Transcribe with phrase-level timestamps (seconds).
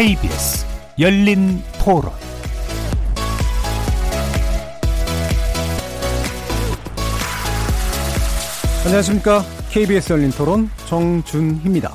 [0.00, 0.64] KBS
[0.98, 2.10] 열린 토론
[8.82, 9.44] 안녕하십니까.
[9.70, 11.92] KBS 열린 토론 정준희입니다.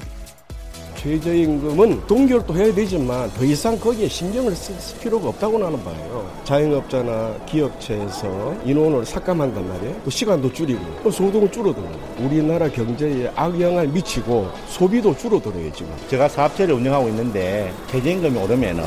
[0.97, 6.34] 최저임금은 동결도 해야 되지만 더 이상 거기에 신경을 쓸 필요가 없다고 나는 봐요.
[6.45, 9.95] 자영업자나 기업체에서 인원을 삭감한단 말이에요.
[10.05, 15.93] 또 시간도 줄이고 또 소득은 줄어들고 우리나라 경제에 악영향을 미치고 소비도 줄어들어요 지금.
[16.07, 18.83] 제가 사업체를 운영하고 있는데 최저임금이 오르면은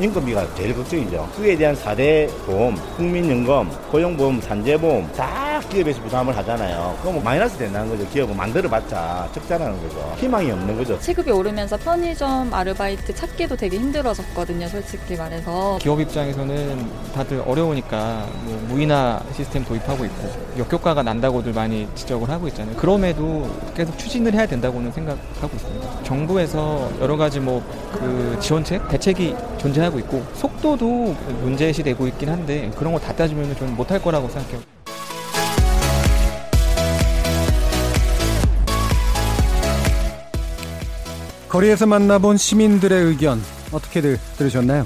[0.00, 1.28] 인건비가 제일 걱정이죠.
[1.36, 6.96] 그에 대한 사대 보험, 국민연금, 고용보험, 산재보험 다 기업에서 부담을 하잖아요.
[7.02, 8.08] 그럼 마이너스 된다는 거죠.
[8.10, 10.14] 기업은 만들어봤자 적자라는 거죠.
[10.18, 10.98] 희망이 없는 거죠.
[11.00, 14.68] 시급이 오르면서 편의점 아르바이트 찾기도 되게 힘들어졌거든요.
[14.68, 15.78] 솔직히 말해서.
[15.80, 22.74] 기업 입장에서는 다들 어려우니까 뭐 무인화 시스템 도입하고 있고 역효과가 난다고들 많이 지적을 하고 있잖아요.
[22.76, 26.02] 그럼에도 계속 추진을 해야 된다고는 생각하고 있습니다.
[26.02, 27.62] 정부에서 여러 가지 뭐
[27.94, 33.76] 그 지원책, 대책이 존재하고 있고 속도도 문제시 되고 있긴 한데 그런 거 다 따지면 좀
[33.76, 34.60] 못할 거라고 생각해요.
[41.48, 43.40] 거리에서 만나본 시민들의 의견
[43.72, 44.84] 어떻게들 들으셨나요?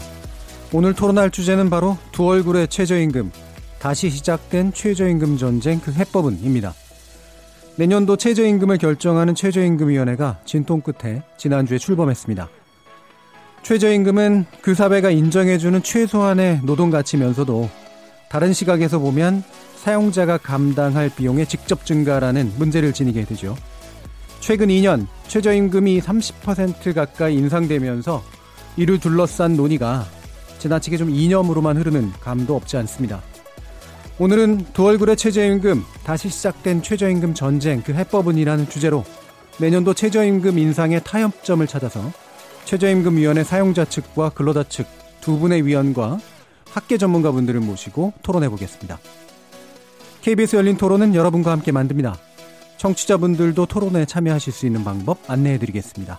[0.71, 3.33] 오늘 토론할 주제는 바로 두 얼굴의 최저임금,
[3.79, 6.75] 다시 시작된 최저임금 전쟁 그 해법은입니다.
[7.77, 12.49] 내년도 최저임금을 결정하는 최저임금위원회가 진통 끝에 지난주에 출범했습니다.
[13.63, 17.71] 최저임금은 그 사회가 인정해주는 최소한의 노동가치면서도
[18.29, 19.43] 다른 시각에서 보면
[19.77, 23.57] 사용자가 감당할 비용의 직접 증가라는 문제를 지니게 되죠.
[24.41, 28.23] 최근 2년 최저임금이 30% 가까이 인상되면서
[28.77, 30.07] 이를 둘러싼 논의가
[30.59, 33.23] 지나치게 좀 이념으로만 흐르는 감도 없지 않습니다.
[34.19, 39.05] 오늘은 두 얼굴의 최저임금, 다시 시작된 최저임금 전쟁, 그 해법은이라는 주제로
[39.59, 42.13] 내년도 최저임금 인상의 타협점을 찾아서
[42.65, 44.99] 최저임금위원회 사용자 측과 근로자 측
[45.29, 46.19] 두 분의 위원과
[46.71, 48.99] 학계 전문가분들을 모시고 토론해 보겠습니다.
[50.23, 52.17] KBS 열린 토론은 여러분과 함께 만듭니다.
[52.79, 56.19] 청취자분들도 토론에 참여하실 수 있는 방법 안내해 드리겠습니다.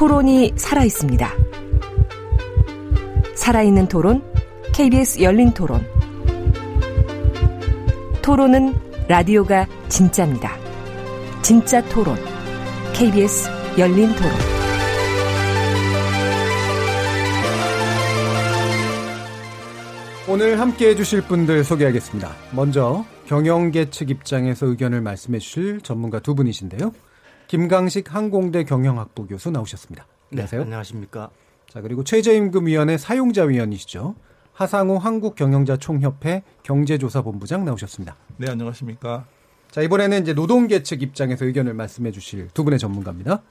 [0.00, 1.30] 토론이 살아 있습니다.
[3.34, 4.22] 살아있는 토론,
[4.72, 5.86] KBS 열린 토론.
[8.22, 8.74] 토론은
[9.08, 10.56] 라디오가 진짜입니다.
[11.42, 12.16] 진짜 토론,
[12.94, 14.32] KBS 열린 토론.
[20.30, 22.34] 오늘 함께 해주실 분들 소개하겠습니다.
[22.52, 26.90] 먼저 경영계 측 입장에서 의견을 말씀해 주실 전문가 두 분이신데요.
[27.50, 30.06] 김강식 항공대 경영학부 교수 나오셨습니다.
[30.30, 30.60] 안녕하세요.
[30.60, 31.30] 네, 안녕하십니까.
[31.68, 34.14] 자, 그리고 최저임금위원회 사용자위원이시죠.
[34.52, 38.14] 하상호 한국경영자총협회 경제조사본부장 나오셨습니다.
[38.36, 39.26] 네, 안녕하십니까.
[39.68, 43.42] 자, 이번에는 이제 노동계 측 입장에서 의견을 말씀해 주실 두 분의 전문가입니다.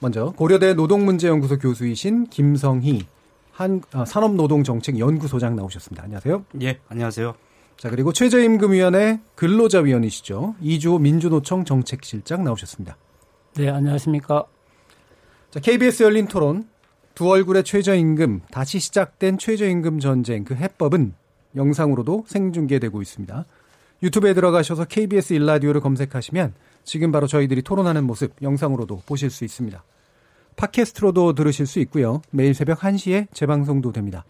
[0.00, 3.06] 먼저 고려대 노동문제연구소 교수이신 김성희
[3.52, 6.02] 한 아, 산업노동정책연구소장 나오셨습니다.
[6.02, 6.44] 안녕하세요.
[6.60, 7.34] 예, 안녕하세요.
[7.78, 10.56] 자, 그리고 최저임금위원회 근로자위원이시죠.
[10.60, 12.98] 이주호 민주노총 정책실장 나오셨습니다.
[13.56, 14.44] 네, 안녕하십니까.
[15.50, 16.68] 자, KBS 열린 토론
[17.14, 21.14] 두 얼굴의 최저임금 다시 시작된 최저임금 전쟁 그 해법은
[21.56, 23.44] 영상으로도 생중계되고 있습니다.
[24.04, 29.82] 유튜브에 들어가셔서 KBS 일라디오를 검색하시면 지금 바로 저희들이 토론하는 모습 영상으로도 보실 수 있습니다.
[30.54, 32.22] 팟캐스트로도 들으실 수 있고요.
[32.30, 34.24] 매일 새벽 1시에 재방송도 됩니다.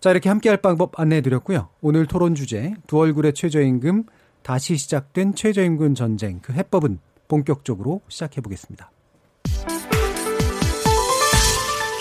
[0.00, 1.68] 자, 이렇게 함께할 방법 안내해 드렸고요.
[1.80, 4.04] 오늘 토론 주제 두 얼굴의 최저임금
[4.42, 6.98] 다시 시작된 최저임금 전쟁 그 해법은
[7.32, 8.90] 본격적으로 시작해 보겠습니다.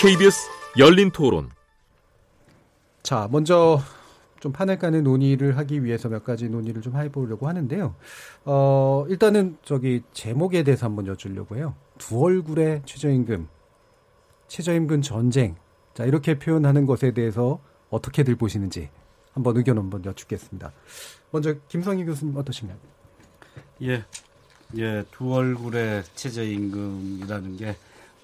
[0.02, 1.50] KBS 열린 토론.
[3.02, 3.80] 자, 먼저
[4.42, 7.96] 좀 판을 까는 논의를 하기 위해서 몇 가지 논의를 좀 해보려고 하는데요.
[8.44, 11.76] 어, 일단은 저기 제목에 대해서 한번 여쭈려고 해요.
[11.98, 13.48] 두 얼굴의 최저임금,
[14.50, 15.56] 최저임금 전쟁.
[15.94, 18.90] 자, 이렇게 표현하는 것에 대해서 어떻게들 보시는지
[19.32, 20.74] 한번 의견 한번 여쭙겠습니다.
[21.32, 22.78] 먼저 김성희 교수님 어떠신가요?
[23.84, 24.04] 예,
[24.78, 27.76] 예, 두 얼굴의 최저임금이라는 게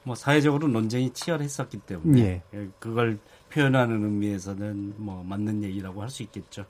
[0.08, 2.42] 뭐 사회적으로 논쟁이 치열했었기 때문에 예.
[2.54, 3.20] 예, 그걸
[3.52, 6.66] 표현하는 의미에서는 뭐 맞는 얘기라고 할 수 있겠죠.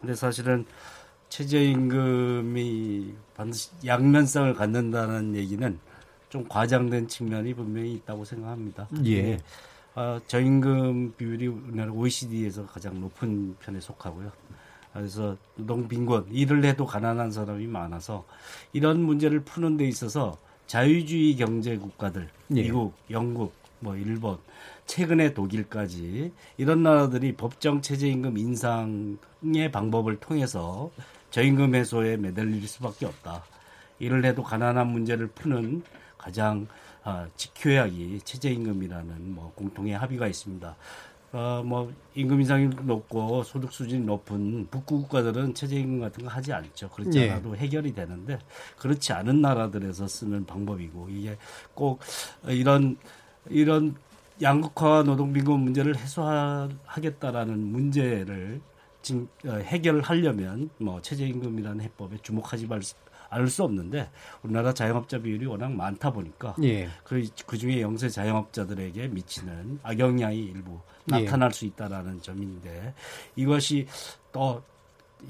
[0.00, 0.64] 근데 사실은
[1.28, 5.78] 최저임금이 반드시 양면성을 갖는다는 얘기는
[6.30, 8.88] 좀 과장된 측면이 분명히 있다고 생각합니다.
[9.04, 9.38] 예.
[9.94, 14.32] 어, 저임금 비율이 우리나라 OECD에서 가장 높은 편에 속하고요.
[14.92, 18.24] 그래서 노동빈곤 일을 해도 가난한 사람이 많아서
[18.72, 22.62] 이런 문제를 푸는 데 있어서 자유주의 경제 국가들 예.
[22.62, 24.38] 미국, 영국, 뭐 일본,
[24.86, 30.90] 최근에 독일까지 이런 나라들이 법정 최저임금 인상의 방법을 통해서
[31.30, 33.44] 저임금 해소에 매달릴 수밖에 없다.
[33.98, 35.82] 일을 해도 가난한 문제를 푸는
[36.16, 36.66] 가장
[37.04, 40.76] 아, 지켜야기 최저임금이라는 뭐 공통의 합의가 있습니다.
[41.32, 46.88] 어, 뭐 임금 인상이 높고 소득 수준이 높은 북구 국가들은 최저임금 같은 거 하지 않죠.
[46.90, 47.30] 그렇지 예.
[47.30, 48.38] 않아도 해결이 되는데
[48.78, 51.36] 그렇지 않은 나라들에서 쓰는 방법이고 이게
[51.74, 52.00] 꼭
[52.46, 52.96] 이런
[53.50, 53.94] 이런
[54.40, 58.60] 양극화 노동빈곤 문제를 해소하겠다라는 문제를
[59.02, 62.94] 진, 어, 해결하려면 뭐 최저임금이라는 해법에 주목하지 말 수-
[63.30, 64.08] 않을 수 없는데
[64.42, 66.88] 우리나라 자영업자 비율이 워낙 많다 보니까 예.
[67.04, 70.97] 그, 그 중에 영세 자영업자들에게 미치는 악영향이 일부 예.
[71.08, 72.94] 나타날 수 있다라는 점인데
[73.36, 73.86] 이것이
[74.32, 74.62] 또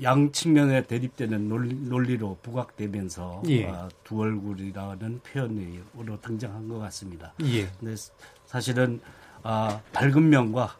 [0.03, 3.67] 양 측면에 대립되는 논리, 논리 로 부각되면서 예.
[3.67, 7.33] 아, 두 얼굴이라는 표현으로 등장한 것 같습니다.
[7.43, 7.67] 예.
[7.81, 7.95] 근데
[8.47, 9.01] 사실은
[9.43, 10.77] 아, 밝은 면과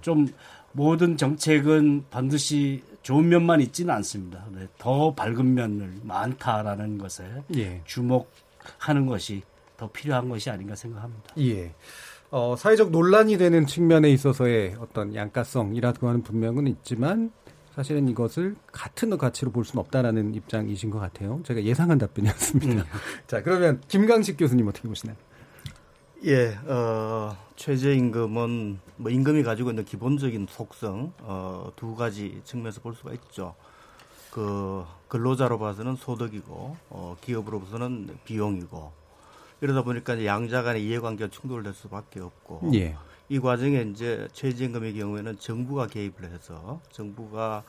[0.00, 0.28] 좀
[0.72, 4.44] 모든 정책은 반드시 좋은 면만 있지는 않습니다.
[4.52, 7.24] 네, 더 밝은 면을 많다라는 것에
[7.56, 7.80] 예.
[7.84, 9.42] 주목하는 것이
[9.76, 11.34] 더 필요한 것이 아닌가 생각합니다.
[11.38, 11.74] 예.
[12.32, 17.30] 어, 사회적 논란이 되는 측면에 있어서의 어떤 양가성이라고 하는 분명은 있지만
[17.74, 21.40] 사실은 이것을 같은 가치로 볼 수는 없다라는 입장이신 것 같아요.
[21.44, 22.84] 제가 예상한 답변이었습니다.
[23.28, 25.14] 자, 그러면 김강식 교수님 어떻게 보시나요?
[26.24, 33.12] 예, 어, 최저임금은 뭐 임금이 가지고 있는 기본적인 속성 어, 두 가지 측면에서 볼 수가
[33.12, 33.54] 있죠.
[34.30, 39.01] 그 근로자로 봐서는 소득이고 어, 기업으로 봐서는 비용이고
[39.62, 42.96] 이러다 보니까 이제 양자 간의 이해관계가 충돌될 수밖에 없고 예.
[43.28, 47.62] 이 과정에 이제 최저임금의 경우에는 정부가 개입을 해서 정부가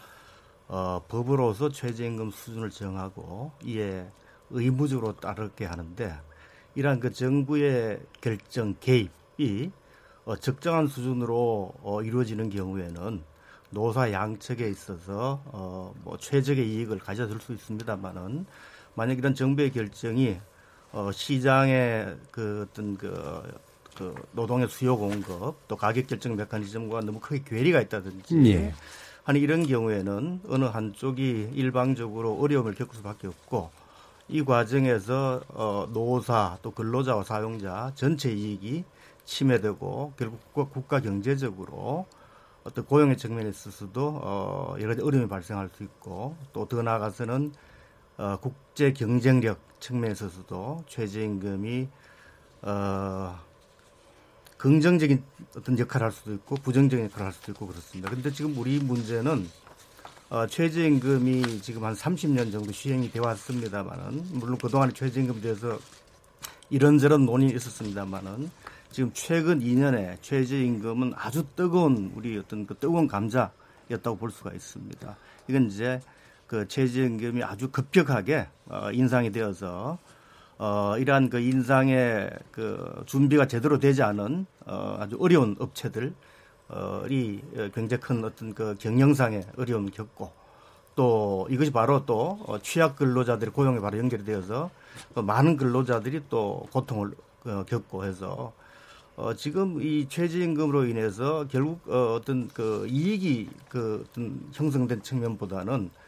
[0.68, 4.08] 어, 법으로서 최저임금 수준을 정하고 이에
[4.50, 6.16] 의무적으로 따르게 하는데
[6.74, 9.70] 이러한 그 정부의 결정 개입이
[10.26, 13.22] 어, 적정한 수준으로 어, 이루어지는 경우에는
[13.70, 18.48] 노사 양측에 있어서 어, 뭐 최적의 이익을 가져들 수 있습니다만은
[18.96, 20.40] 만약 이런 정부의 결정이
[20.94, 23.44] 어, 시장의 그 어떤 그,
[23.98, 28.74] 그 노동의 수요 공급 또 가격 결정 메커니즘과 너무 크게 괴리가 있다든지 예.
[29.24, 33.72] 하는 이런 경우에는 어느 한쪽이 일방적으로 어려움을 겪을 수밖에 없고
[34.30, 38.86] 이 과정에서 어, 노사 또 근로자와 사용자 전체 이익이
[39.26, 42.06] 침해되고 결국 국가, 국가 경제적으로
[42.64, 47.54] 어떤 고용의 측면에 있어서도 어, 여러 가지 어려움이 발생할 수 있고 또 더 나아가서는
[48.18, 51.88] 어, 국제 경쟁력 측면에 있어서도 최저임금이
[52.62, 53.40] 어,
[54.58, 55.24] 긍정적인
[55.58, 58.10] 어떤 역할을 할 수도 있고 부정적인 역할을 할 수도 있고 그렇습니다.
[58.10, 59.50] 근데 지금 우리 문제는
[60.30, 65.78] 어, 최저임금이 지금 한 30년 정도 시행이 되어 왔습니다만은 물론 그동안에 최저임금에 대해서
[66.70, 68.50] 이런저런 논의는 있었습니다만은
[68.92, 75.18] 지금 최근 2년에 최저임금은 아주 뜨거운 우리 어떤 그 뜨거운 감자였다고 볼 수가 있습니다.
[75.50, 76.00] 이건 이제
[76.48, 79.98] 그 최저임금이 아주 급격하게 어, 인상이 되어서
[80.58, 86.14] 어, 이러한 그 인상의 그 준비가 제대로 되지 않은 어, 아주 어려운 업체들
[86.70, 87.42] 어, 이
[87.74, 90.32] 굉장히 큰 어떤 그 경영상의 어려움을 겪고
[90.96, 94.70] 또 이것이 바로 또 어, 취약 근로자들의 고용에 바로 연결이 되어서
[95.14, 97.14] 그 많은 근로자들이 또 고통을
[97.46, 98.54] 어, 겪고 해서
[99.16, 106.03] 어, 지금 이 최저임금으로 인해서 결국 어, 어떤 그 이익이 그 어떤 형성된 측면보다는 어,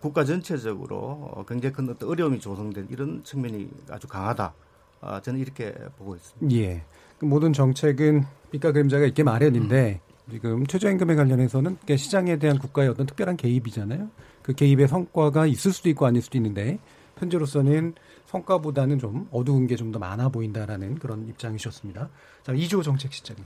[0.00, 0.96] 국가 전체적으로
[1.34, 4.54] 어, 굉장히 큰 어떤 어려움이 조성된 이런 측면이 아주 강하다.
[5.00, 6.56] 아, 저는 이렇게 보고 있습니다.
[6.56, 6.82] 예.
[7.18, 13.36] 그 모든 정책은 빛과 그림자가 있게 마련인데 지금 최저임금에 관련해서는 시장에 대한 국가의 어떤 특별한
[13.36, 14.08] 개입이잖아요.
[14.42, 16.78] 그 개입의 성과가 있을 수도 있고 아닐 수도 있는데
[17.18, 17.94] 현재로서는
[18.26, 22.08] 성과보다는 좀 어두운 게 좀 더 많아 보인다라는 그런 입장이셨습니다.
[22.44, 23.44] 자, 이조 정책 시장님.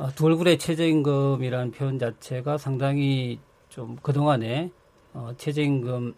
[0.00, 3.38] 아, 두 얼굴의 최저임금이라는 표현 자체가 상당히
[3.68, 4.70] 좀 그동안에
[5.12, 6.14] 어, 최저임금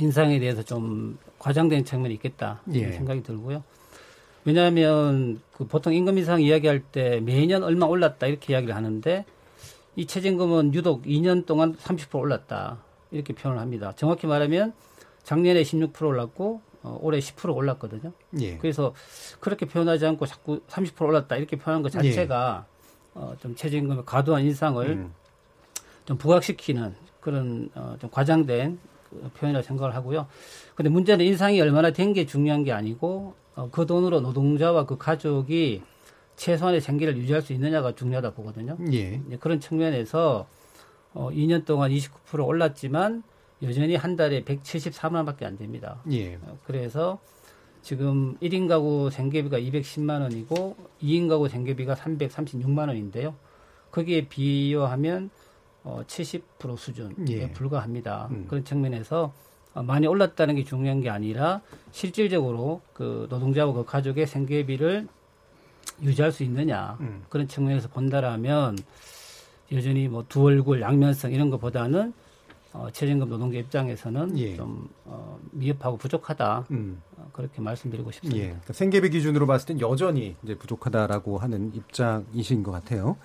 [0.00, 2.90] 인상에 대해서 좀 과장된 측면이 있겠다 예.
[2.90, 3.62] 생각이 들고요.
[4.44, 9.24] 왜냐하면 그 보통 임금 인상 이야기할 때 매년 얼마 올랐다 이렇게 이야기를 하는데
[9.94, 12.78] 이 최저임금은 유독 2년 동안 30% 올랐다
[13.12, 13.92] 이렇게 표현을 합니다.
[13.94, 14.72] 정확히 말하면
[15.22, 18.12] 작년에 16% 올랐고 어, 올해 10% 올랐거든요.
[18.40, 18.58] 예.
[18.58, 18.94] 그래서
[19.40, 22.66] 그렇게 표현하지 않고 자꾸 30% 올랐다 이렇게 표현한 것 자체가
[23.14, 25.14] 어, 좀 최저임금의 과도한 인상을 음.
[26.04, 30.26] 좀 부각시키는 그런 어, 좀 과장된 그 표현이라 생각을 하고요.
[30.74, 35.82] 근데 문제는 인상이 얼마나 된 게 중요한 게 아니고 어, 그 돈으로 노동자와 그 가족이
[36.36, 38.76] 최소한의 생계를 유지할 수 있느냐가 중요하다 보거든요.
[38.92, 39.22] 예.
[39.40, 40.46] 그런 측면에서
[41.14, 43.22] 어, 2년 동안 29% 올랐지만
[43.62, 46.00] 여전히 한 달에 174만 원밖에 안 됩니다.
[46.10, 46.36] 예.
[46.42, 47.18] 어, 그래서
[47.82, 53.34] 지금 1인 가구 생계비가 210만 원이고 2인 가구 생계비가 336만 원인데요.
[53.90, 55.30] 거기에 비교하면
[55.84, 57.50] 어, 70% 수준에 예.
[57.52, 58.28] 불과합니다.
[58.30, 58.46] 음.
[58.48, 59.32] 그런 측면에서
[59.74, 61.60] 어, 많이 올랐다는 게 중요한 게 아니라
[61.92, 65.08] 실질적으로 그 노동자와 그 가족의 생계비를
[66.02, 67.22] 유지할 수 있느냐 음.
[67.28, 68.78] 그런 측면에서 본다라면
[69.72, 72.12] 여전히 뭐 두 얼굴 양면성 이런 것보다는
[72.74, 74.56] 어, 최저임금 노동자 입장에서는 예.
[74.56, 77.00] 좀 어, 미흡하고 부족하다 음.
[77.16, 78.40] 어, 그렇게 말씀드리고 싶습니다.
[78.42, 78.46] 예.
[78.48, 83.16] 그러니까 생계비 기준으로 봤을 땐 여전히 이제 부족하다라고 하는 입장이신 것 같아요.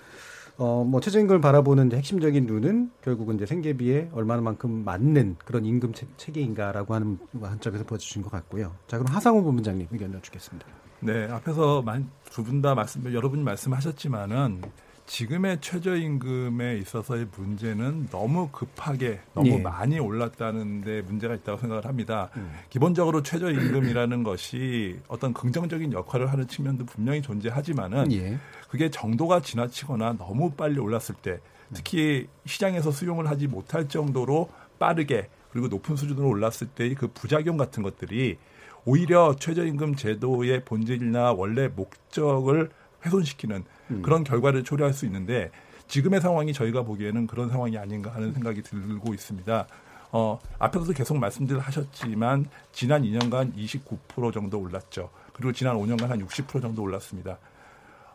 [0.58, 6.94] 어, 뭐 최저임금을 바라보는 핵심적인 눈은 결국은 이제 생계비에 얼마만큼 맞는 그런 임금 체, 체계인가라고
[6.94, 8.76] 하는 한점에서 보여주신 것 같고요.
[8.88, 10.68] 자, 그럼 하상호 본부장님 의견 여쭙겠습니다.
[11.00, 11.82] 네, 앞에서
[12.30, 14.62] 두 분 다 말씀, 여러분이 말씀하셨지만은
[15.10, 19.58] 지금의 최저임금에 있어서의 문제는 너무 급하게 너무 예.
[19.58, 22.30] 많이 올랐다는 데 문제가 있다고 생각을 합니다.
[22.38, 22.54] 음.
[22.70, 28.38] 기본적으로 최저임금이라는 것이 어떤 긍정적인 역할을 하는 측면도 분명히 존재하지만은 예.
[28.70, 31.40] 그게 정도가 지나치거나 너무 빨리 올랐을 때
[31.74, 37.82] 특히 시장에서 수용을 하지 못할 정도로 빠르게 그리고 높은 수준으로 올랐을 때의 그 부작용 같은
[37.82, 38.38] 것들이
[38.86, 42.70] 오히려 최저임금 제도의 본질이나 원래 목적을
[43.04, 44.02] 훼손시키는 음.
[44.02, 45.52] 그런 결과를 초래할 수 있는데
[45.88, 49.68] 지금의 상황이 저희가 보기에는 그런 상황이 아닌가 하는 생각이 들고 있습니다.
[50.12, 55.10] 어, 앞에서도 계속 말씀들 하셨지만 지난 2년간 29% 정도 올랐죠.
[55.34, 57.38] 그리고 지난 5년간 한 60% 정도 올랐습니다.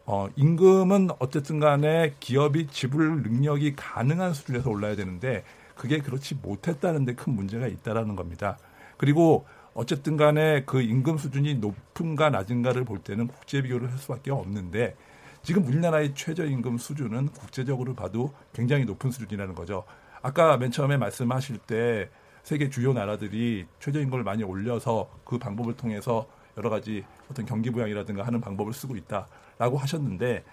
[0.07, 7.15] 어, 임금은 어쨌든 간에 기업이 지불 능력이 가능한 수준에서 올라야 되는데 그게 그렇지 못했다는 데
[7.15, 8.59] 큰 문제가 있다라는 겁니다.
[8.97, 14.95] 그리고 어쨌든 간에 그 임금 수준이 높은가 낮은가를 볼 때는 국제 비교를 할 수밖에 없는데
[15.45, 19.85] 지금 우리나라의 최저임금 수준은 국제적으로 봐도 굉장히 높은 수준이라는 거죠.
[20.23, 22.09] 아까 맨 처음에 말씀하실 때
[22.43, 28.41] 세계 주요 나라들이 최저임금을 많이 올려서 그 방법을 통해서 여러 가지 어떤 경기 부양이라든가 하는
[28.41, 30.45] 방법을 쓰고 있다라고 하셨는데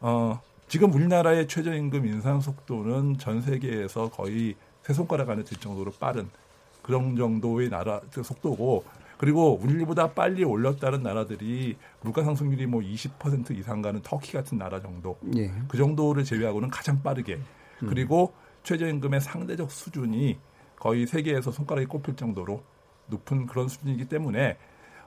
[0.00, 6.30] 어, 지금 우리나라의 최저임금 인상 속도는 전 세계에서 거의 세 손가락 안에 들 정도로 빠른
[6.82, 8.84] 그런 정도의 나라 그 속도고
[9.22, 15.16] 그리고 우리보다 빨리 올렸다는 나라들이 물가 상승률이 뭐 20% 이상 가는 터키 같은 나라 정도
[15.36, 15.48] 예.
[15.68, 17.38] 그 정도를 제외하고는 가장 빠르게
[17.78, 18.32] 그리고
[18.64, 20.38] 최저임금의 상대적 수준이
[20.74, 22.64] 거의 세계에서 손가락이 꼽힐 정도로
[23.06, 24.56] 높은 그런 수준이기 때문에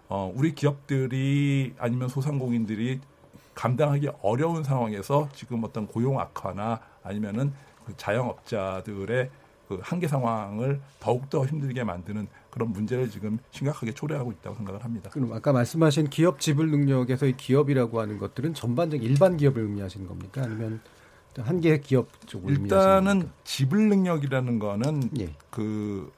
[0.08, 3.02] 어, 우리 기업들이 아니면 소상공인들이
[3.54, 7.52] 감당하기 어려운 상황에서 지금 어떤 고용 악화나 아니면은
[7.86, 9.30] 그 자영업자들의
[9.68, 15.10] 그 한계 상황을 더욱더 힘들게 만드는 그런 문제를 지금 심각하게 초래하고 있다고 생각을 합니다.
[15.12, 20.44] 그럼 아까 말씀하신 기업 지불 능력에서의 기업이라고 하는 것들은 전반적 일반 기업을 의미하시는 겁니까?
[20.44, 20.80] 아니면
[21.38, 23.30] 한개 기업 쪽을 의미하시는 일단은?
[23.44, 25.34] 지불 능력이라는 거는 예.
[25.50, 26.12] 그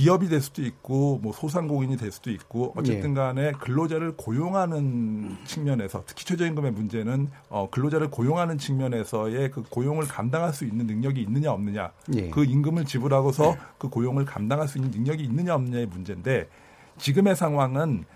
[0.00, 6.24] 기업이 될 수도 있고 뭐 소상공인이 될 수도 있고 어쨌든 간에 근로자를 고용하는 측면에서 특히
[6.24, 12.30] 최저임금의 문제는 어 근로자를 고용하는 측면에서의 그 고용을 감당할 수 있는 능력이 있느냐 없느냐 예.
[12.30, 16.48] 그 임금을 지불하고서 그 고용을 감당할 수 있는 능력이 있느냐 없느냐의 문제인데
[16.96, 18.06] 지금의 상황은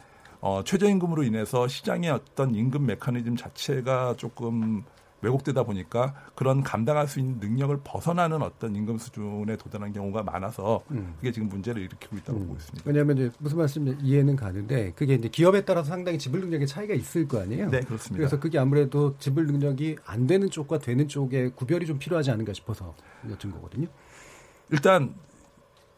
[0.40, 4.84] 어 최저임금으로 인해서 시장의 어떤 임금 메커니즘 자체가 조금
[5.24, 11.14] 왜곡되다 보니까 그런 감당할 수 있는 능력을 벗어나는 어떤 임금 수준에 도달한 경우가 많아서 음.
[11.16, 12.84] 그게 지금 문제를 일으키고 있다고 보고 있습니다.
[12.86, 17.26] 왜냐하면 이제 무슨 말씀 이해는 가는데 그게 이제 기업에 따라서 상당히 지불 능력의 차이가 있을
[17.26, 17.70] 거 아니에요.
[17.70, 18.16] 네, 그렇습니다.
[18.16, 22.94] 그래서 그게 아무래도 지불 능력이 안 되는 쪽과 되는 쪽에 구별이 좀 필요하지 않은가 싶어서
[23.28, 23.86] 여쭌 거거든요.
[24.70, 25.14] 일단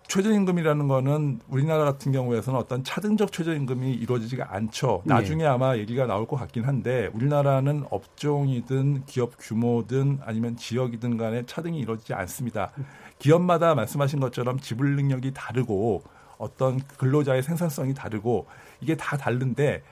[0.08, 5.02] 최저임금이라는 거는 우리나라 같은 경우에서는 어떤 차등적 최저임금이 이루어지지가 않죠.
[5.04, 5.14] 네.
[5.14, 11.78] 나중에 아마 얘기가 나올 것 같긴 한데 우리나라는 업종이든 기업 규모든 아니면 지역이든 간에 차등이
[11.80, 12.72] 이루어지지 않습니다.
[13.18, 16.02] 기업마다 말씀하신 것처럼 지불 능력이 다르고
[16.38, 18.46] 어떤 근로자의 생산성이 다르고
[18.80, 19.82] 이게 다 다른데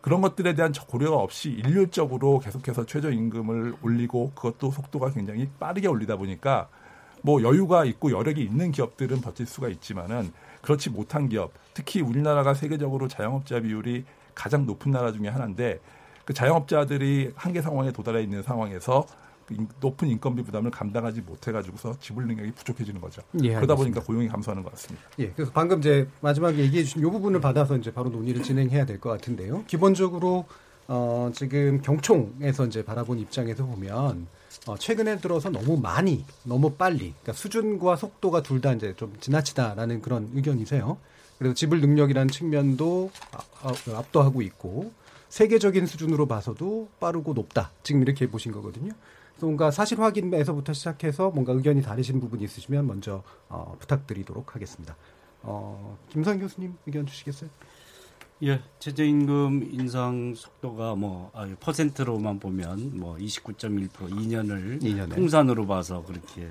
[0.00, 6.68] 그런 것들에 대한 고려가 없이 일률적으로 계속해서 최저임금을 올리고 그것도 속도가 굉장히 빠르게 올리다 보니까
[7.26, 13.08] 뭐 여유가 있고 여력이 있는 기업들은 버틸 수가 있지만은 그렇지 못한 기업, 특히 우리나라가 세계적으로
[13.08, 14.04] 자영업자 비율이
[14.34, 15.80] 가장 높은 나라 중에 하나인데
[16.26, 19.06] 그 자영업자들이 한계 상황에 도달해 있는 상황에서
[19.46, 23.22] 그 인- 높은 인건비 부담을 감당하지 못해가지고서 지불 능력이 부족해지는 거죠.
[23.42, 23.74] 예, 그러다.
[23.74, 25.06] 보니까 고용이 감소하는 것 같습니다.
[25.18, 29.00] 예, 그래서 방금 이제 마지막에 얘기해 주신 이 부분을 받아서 이제 바로 논의를 진행해야 될
[29.00, 29.64] 것 같은데요.
[29.66, 30.44] 기본적으로
[30.88, 34.26] 어, 지금 경총에서 이제 바라본 입장에서 보면
[34.66, 40.00] 어, 최근에 들어서 너무 많이, 너무 빨리, 그러니까 수준과 속도가 둘 다 이제 좀 지나치다라는
[40.00, 40.96] 그런 의견이세요.
[41.38, 44.92] 그래서 지불 능력이라는 측면도 아, 아, 압도하고 있고
[45.28, 47.72] 세계적인 수준으로 봐서도 빠르고 높다.
[47.82, 48.92] 지금 이렇게 보신 거거든요.
[49.32, 54.94] 그래서 뭔가 사실 확인에서부터 시작해서 뭔가 의견이 다르신 부분이 있으시면 먼저 어, 부탁드리도록 하겠습니다.
[55.42, 57.50] 어, 김상 교수님 의견 주시겠어요?
[58.42, 65.14] 예, 최저임금 인상 속도가 뭐 아, 퍼센트로만 보면 뭐 29.1% 2년을 2년에.
[65.14, 66.50] 통산으로 봐서 그렇게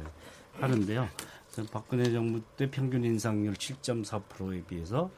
[0.53, 1.07] 하는데요.
[1.71, 5.11] 박근혜 정부 때 평균 인상률 7.4%에 비해서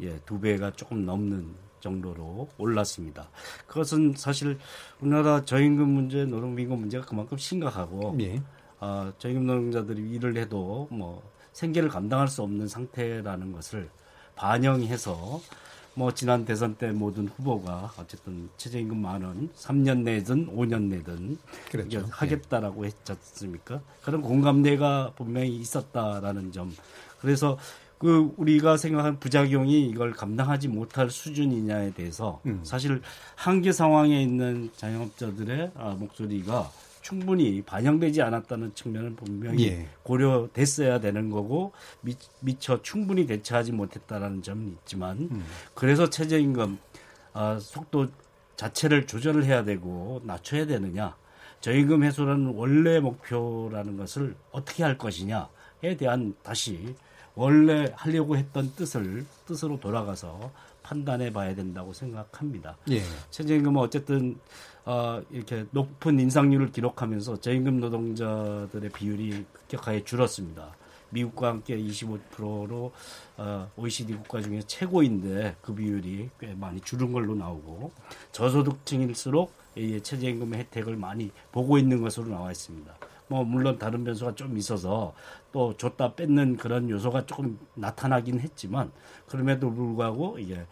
[0.00, 3.28] 예, 두 배가 조금 넘는 정도로 올랐습니다.
[3.66, 4.58] 그것은 사실
[5.00, 8.40] 우리나라 저임금 문제, 노동비금 문제가 그만큼 심각하고 예.
[8.80, 13.90] 어, 저임금 노동자들이 일을 해도 뭐 생계를 감당할 수 없는 상태라는 것을
[14.36, 15.40] 반영해서
[15.94, 21.38] 뭐 지난 대선 때 모든 후보가 어쨌든 최저임금 만 원, 3년 내든 5년 내든
[21.70, 22.06] 그렇죠.
[22.10, 23.80] 하겠다라고 했지 않습니까?
[24.02, 26.74] 그런 공감대가 분명히 있었다라는 점.
[27.20, 27.58] 그래서
[27.98, 32.60] 그 우리가 생각한 부작용이 이걸 감당하지 못할 수준이냐에 대해서 음.
[32.64, 33.00] 사실
[33.36, 36.68] 한계 상황에 있는 자영업자들의 아, 목소리가
[37.02, 39.88] 충분히 반영되지 않았다는 측면은 분명히 예.
[40.04, 45.44] 고려됐어야 되는 거고 미, 미처 충분히 대처하지 못했다라는 점은 있지만 음.
[45.74, 46.78] 그래서 최저임금
[47.34, 48.08] 아, 속도
[48.56, 51.16] 자체를 조절을 해야 되고 낮춰야 되느냐
[51.60, 56.94] 저임금 해소라는 원래 목표라는 것을 어떻게 할 것이냐에 대한 다시
[57.34, 60.50] 원래 하려고 했던 뜻을 뜻으로 돌아가서
[60.82, 62.76] 판단해 봐야 된다고 생각합니다.
[62.90, 63.00] 예.
[63.30, 64.38] 최저임금은 어쨌든
[64.84, 70.74] 어, 이렇게 높은 인상률을 기록하면서 저임금 노동자들의 비율이 급격하게 줄었습니다.
[71.10, 72.92] 미국과 함께 25%로
[73.36, 77.92] 어, OECD 국가 중에 최고인데 그 비율이 꽤 많이 줄은 걸로 나오고
[78.32, 82.92] 저소득층일수록 이 최저임금의 혜택을 많이 보고 있는 것으로 나와 있습니다.
[83.28, 85.14] 뭐 물론 다른 변수가 좀 있어서
[85.52, 88.90] 또 줬다 뺏는 그런 요소가 조금 나타나긴 했지만
[89.26, 90.66] 그럼에도 불구하고 이게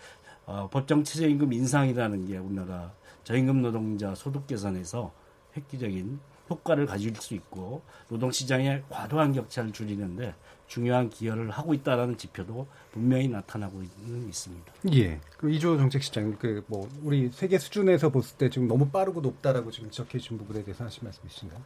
[0.51, 2.91] 어, 법정 최저임금 인상이라는 게 우리나라
[3.23, 5.13] 저임금 노동자 소득 개선에서
[5.57, 6.19] 획기적인
[6.51, 10.35] 효과를 가질 수 있고 노동 시장의 과도한 격차를 줄이는데
[10.67, 14.73] 중요한 기여를 하고 있다라는 지표도 분명히 나타나고 있는 있습니다.
[14.93, 15.21] 예.
[15.37, 19.71] 그럼 이조 정책 시장 그 뭐 우리 세계 수준에서 봤을 때 지금 너무 빠르고 높다라고
[19.71, 21.61] 지금 지적해 주신 부분에 대해서 하신 말씀 있으신가요?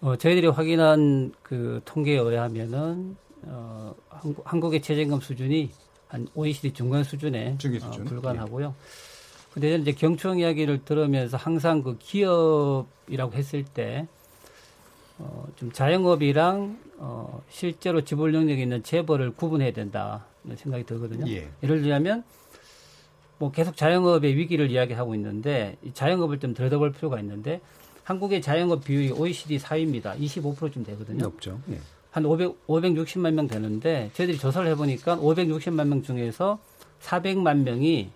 [0.00, 5.70] 어, 저희들이 확인한 그 통계에 의하면은 어, 한국, 한국의 최저임금 수준이
[6.08, 8.02] 한 OECD 중간 수준에 수준.
[8.02, 8.66] 어, 불과하고요.
[8.66, 9.08] 예.
[9.52, 14.06] 근데 이제 경총 이야기를 들으면서 항상 그 기업이라고 했을 때,
[15.18, 20.24] 어, 좀 자영업이랑, 어, 실제로 지불 능력이 있는 재벌을 구분해야 된다.
[20.44, 21.28] 는 생각이 들거든요.
[21.30, 21.48] 예.
[21.62, 22.22] 예를 들자면,
[23.38, 27.60] 뭐 계속 자영업의 위기를 이야기하고 있는데, 이 자영업을 좀 들여다볼 필요가 있는데,
[28.04, 30.18] 한국의 자영업 비율이 OECD 4위입니다.
[30.18, 31.24] 25%쯤 되거든요.
[31.24, 31.60] 높죠.
[31.70, 31.78] 예.
[32.18, 36.58] 한 500, 560만 명 되는데, 저희들이 조사를 해보니까 560만 명 중에서
[37.00, 38.10] 400만 명이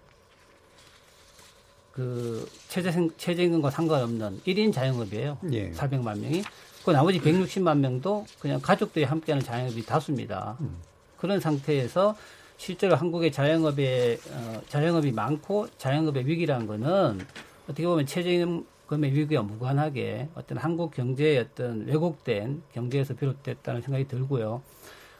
[1.92, 5.38] 그 최저 최저임금과 상관없는 1인 자영업이에요.
[5.52, 5.70] 예.
[5.70, 6.42] 400만 명이.
[6.84, 10.56] 그 나머지 160만 명도 그냥 가족들이 함께하는 자영업이 다수입니다.
[10.60, 10.78] 음.
[11.16, 12.16] 그런 상태에서
[12.56, 17.20] 실제로 한국의 자영업에 어, 자영업이 많고 자영업의 위기라는 거는
[17.64, 18.66] 어떻게 보면 최저임금
[19.00, 24.62] 의 위기와 무관하게 어떤 한국 경제의 어떤 왜곡된 경제에서 비롯됐다는 생각이 들고요.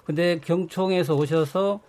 [0.05, 1.81] 근데 경총에서 오셔서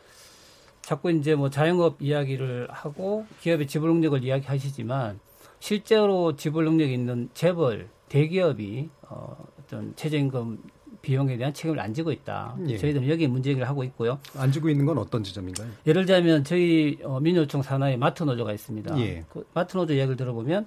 [0.82, 5.20] 자꾸 이제 뭐 자영업 이야기를 하고 기업의 지불 능력을 이야기하시지만
[5.60, 10.60] 실제로 지불 능력이 있는 재벌 대기업이 어, 어떤 최저임금
[11.02, 12.56] 비용에 대한 책임을 안 지고 있다.
[12.68, 12.78] 예.
[12.78, 14.20] 저희들은 여기 문제 제기를 하고 있고요.
[14.38, 15.68] 안 지고 있는 건 어떤 지점인가요?
[15.86, 19.00] 예를 들자면 저희 어, 민요총 산하에 마트 노조가 있습니다.
[19.00, 19.26] 예.
[19.30, 20.66] 그 마트 노조 이야기를 들어보면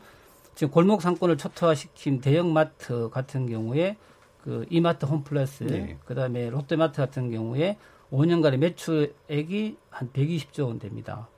[0.56, 3.96] 지금 골목 상권을 초토화시킨 대형 마트 같은 경우에
[4.42, 5.98] 그 이마트 홈플러스, 예.
[6.06, 7.76] 그다음에 롯데마트 같은 경우에
[8.10, 11.28] 5년간의 매출액이 한 120조 원 됩니다.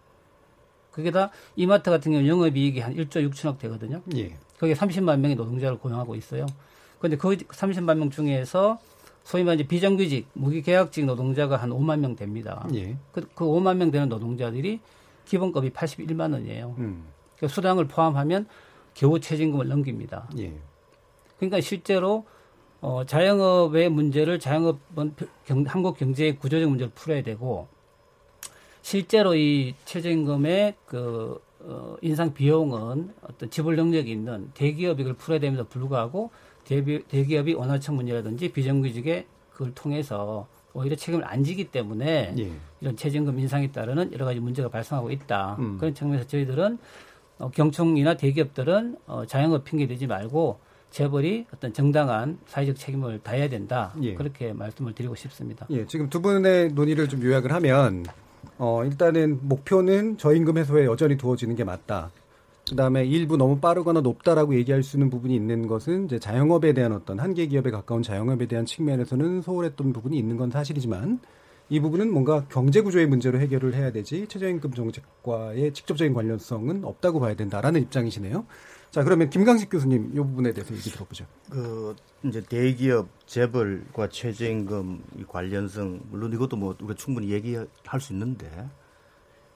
[0.93, 4.03] 그게 다 이마트 같은 경우 영업이익이 한 1조 6천억 되거든요.
[4.15, 4.37] 예.
[4.61, 6.47] 거기에 30만 명의 노동자를 고용하고 있어요.
[7.01, 8.79] 그런데 그 30만 명 중에서
[9.25, 12.69] 소위 말해 비정규직, 무기계약직 노동자가 한 5만 명 됩니다.
[12.75, 12.97] 예.
[13.11, 14.81] 그, 그 5만 명 되는 노동자들이
[15.25, 16.77] 기본급이 81만 원이에요.
[16.79, 17.05] 음.
[17.39, 18.47] 그 수당을 포함하면
[18.99, 20.29] 겨우 최저임금을 넘깁니다.
[20.39, 20.53] 예.
[21.37, 22.27] 그러니까 실제로
[22.81, 25.15] 어, 자영업의 문제를 자영업은
[25.47, 27.69] 경, 한국 경제의 구조적 문제를 풀어야 되고
[28.83, 35.69] 실제로 이 최저임금의 그 어, 인상 비용은 어떤 지불 능력이 있는 대기업이 그걸 풀어야 됨에도
[35.69, 36.31] 불구하고
[36.65, 42.53] 대비, 대기업이 원화청 문제라든지 비정규직의 그걸 통해서 오히려 책임을 안 지기 때문에 예.
[42.81, 45.57] 이런 최저임금 인상에 따르는 여러 가지 문제가 발생하고 있다.
[45.61, 45.79] 음.
[45.79, 46.79] 그런 측면에서 저희들은
[47.39, 50.59] 어, 경총이나 대기업들은 어, 자영업 핑계 대지 말고
[50.91, 53.93] 재벌이 어떤 정당한 사회적 책임을 다해야 된다.
[54.03, 54.15] 예.
[54.15, 55.67] 그렇게 말씀을 드리고 싶습니다.
[55.71, 58.05] 예, 지금 두 분의 논의를 좀 요약을 하면
[58.57, 62.11] 어, 일단은 목표는 저임금 해소에 여전히 두어지는 게 맞다.
[62.71, 67.19] 그다음에 일부 너무 빠르거나 높다라고 얘기할 수 있는 부분이 있는 것은 이제 자영업에 대한 어떤
[67.19, 71.21] 한계 기업에 가까운 자영업에 대한 측면에서는 소홀했던 부분이 있는 건 사실이지만
[71.71, 77.35] 이 부분은 뭔가 경제 구조의 문제로 해결을 해야 되지 최저임금 정책과의 직접적인 관련성은 없다고 봐야
[77.35, 78.47] 된다라는 입장이시네요.
[78.91, 81.27] 자, 그러면 김강식 교수님 이 부분에 대해서 얘기 들어보죠.
[81.51, 88.69] 그 이제 대기업 재벌과 최저임금 이 관련성 물론 이것도 뭐 우리가 충분히 얘기할 수 있는데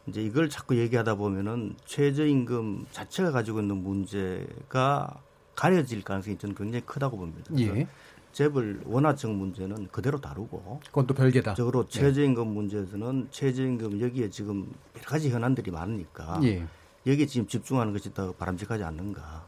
[0.07, 5.23] 이제 이걸 자꾸 얘기하다 보면은 최저임금 자체가 가지고 있는 문제가
[5.55, 7.51] 가려질 가능성이 저는 굉장히 크다고 봅니다.
[7.59, 7.87] 예.
[8.33, 11.55] 재벌 원화적 문제는 그대로 다루고 그건 또 별개다.
[11.55, 16.67] 적으로 최저임금 문제에서는 최저임금 여기에 지금 여러 가지 현안들이 많으니까 예.
[17.07, 19.45] 여기에 지금 집중하는 것이 더 바람직하지 않는가.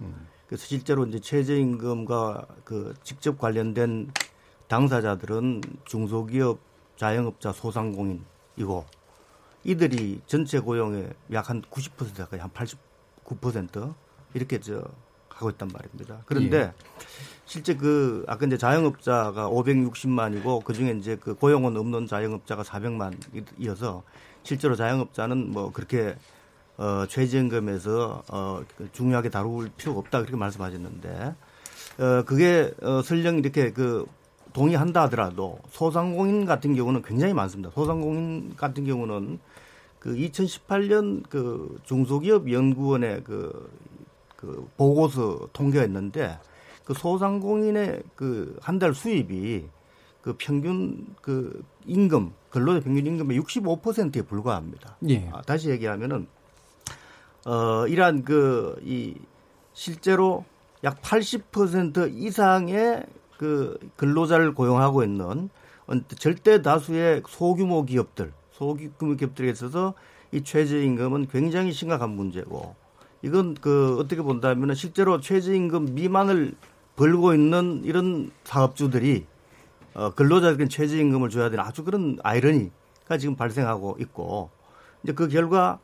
[0.47, 4.13] 그래서 실제로 이제 최저임금과 그 직접 관련된
[4.69, 6.59] 당사자들은 중소기업,
[6.97, 8.85] 자영업자, 소상공인이고
[9.65, 12.51] 이들이 전체 고용의 약 한 90% 가까이 한
[13.25, 13.95] 89%
[14.35, 14.85] 이렇게 저
[15.35, 16.23] 하고 있단 말입니다.
[16.27, 16.73] 그런데 예.
[17.45, 24.03] 실제 그 아까 이제 자영업자가 560만이고 그 중에 이제 그 고용은 없는 자영업자가 400만이어서
[24.43, 26.17] 실제로 자영업자는 뭐 그렇게
[26.77, 31.35] 어 최저임금에서 어 중요하게 다룰 필요가 없다 그렇게 말씀하셨는데
[31.99, 34.07] 어 그게 어 설령 이렇게 그
[34.53, 37.71] 동의한다 하더라도 소상공인 같은 경우는 굉장히 많습니다.
[37.75, 39.39] 소상공인 같은 경우는
[40.05, 43.71] 그 2018년 그 중소기업 연구원의 그,
[44.37, 46.39] 그 보고서 통계가 있는데
[46.85, 49.67] 그 소상공인의 그 한 달 수입이
[50.23, 54.97] 그 평균 그 임금 근로자 평균 임금의 65%에 불과합니다.
[55.09, 55.29] 예.
[55.33, 56.27] 아, 다시 얘기하면은
[57.47, 59.15] 어 이러한 그 이
[59.75, 60.45] 실제로
[60.85, 63.05] 약 80% 이상의
[63.39, 65.49] 그 근로자를 고용하고 있는
[66.19, 69.95] 절대 다수의 소규모 기업들, 소규모 기업들에 있어서
[70.33, 72.75] 이 최저임금은 굉장히 심각한 문제고
[73.25, 76.53] 이건 그 어떻게 본다면은 실제로 최저임금 미만을
[76.95, 79.25] 벌고 있는 이런 사업주들이
[79.95, 84.51] 어, 근로자들에게 최저임금을 줘야 되는 아주 그런 아이러니가 지금 발생하고 있고
[85.03, 85.79] 이제 그 결과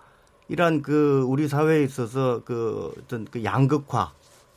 [0.49, 4.13] 이러한 그 우리 사회에 있어서 그 어떤 그 양극화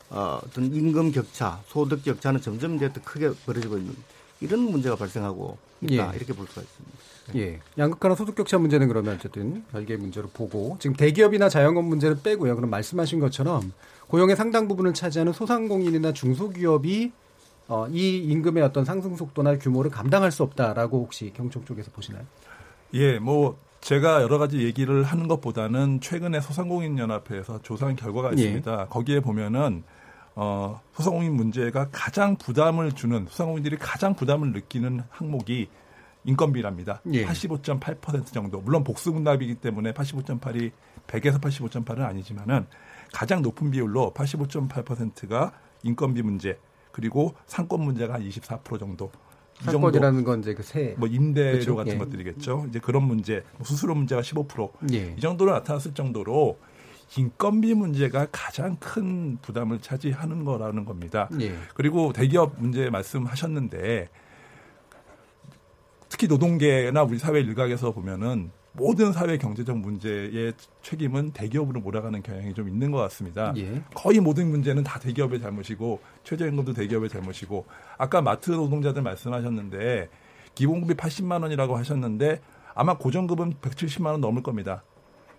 [0.10, 3.96] 어, 어떤 임금 격차, 소득 격차는 점점 이제 더 크게 벌어지고 있는
[4.42, 6.18] 이런 문제가 발생하고 있다 예.
[6.18, 6.98] 이렇게 볼 수가 있습니다.
[7.36, 7.60] 예.
[7.78, 12.56] 양극화나 소득 격차 문제는 그러면 어쨌든 별개의 문제로 보고 지금 대기업이나 자영업 문제는 빼고요.
[12.56, 13.72] 그럼 말씀하신 것처럼
[14.08, 17.12] 고용의 상당 부분을 차지하는 소상공인이나 중소기업이
[17.70, 22.24] 어, 이 임금의 어떤 상승 속도나 규모를 감당할 수 없다라고 혹시 경총 쪽에서 보시나요?
[22.94, 28.42] 예, 뭐 제가 여러 가지 얘기를 하는 것보다는 최근에 소상공인 연합회에서 조사한 결과가 예.
[28.42, 28.88] 있습니다.
[28.88, 29.84] 거기에 보면은
[30.36, 35.68] 어, 소상공인 문제가 가장 부담을 주는 소상공인들이 가장 부담을 느끼는 항목이
[36.26, 37.02] 인건비랍니다.
[37.12, 37.26] 예.
[37.26, 38.62] 85.8% 정도.
[38.62, 40.72] 물론 복수분납이기 때문에 85.8이
[41.08, 42.66] 100에서 85.8은 아니지만은
[43.12, 45.52] 가장 높은 비율로 85.8%가
[45.84, 46.58] 인건비 문제
[46.92, 49.12] 그리고 상권 문제가 한 24% 정도.
[49.62, 50.96] 이 정도 사건이라는 건 이제 그 세.
[50.98, 51.76] 뭐 임대료 그렇죠?
[51.76, 51.98] 같은 예.
[51.98, 52.66] 것들이겠죠.
[52.70, 54.72] 이제 그런 문제, 뭐 수수료 문제가 15%.
[54.94, 55.14] 예.
[55.18, 56.58] 이 정도로 나타났을 정도로
[57.18, 61.30] 인건비 문제가 가장 큰 부담을 차지하는 거라는 겁니다.
[61.40, 61.54] 예.
[61.76, 64.10] 그리고 대기업 문제 말씀하셨는데
[66.14, 72.70] 특히 노동계나 우리 사회 일각에서 보면은 모든 사회 경제적 문제의 책임은 대기업으로 몰아가는 경향이 좀
[72.70, 73.52] 있는 것 같습니다.
[73.58, 73.82] 예.
[73.96, 77.66] 거의 모든 문제는 다 대기업의 잘못이고 최저임금도 대기업의 잘못이고
[77.98, 80.10] 아까 마트 노동자들 말씀하셨는데
[80.54, 82.42] 기본급이 80만 원이라고 하셨는데
[82.76, 84.84] 아마 고정급은 170만 원 넘을 겁니다.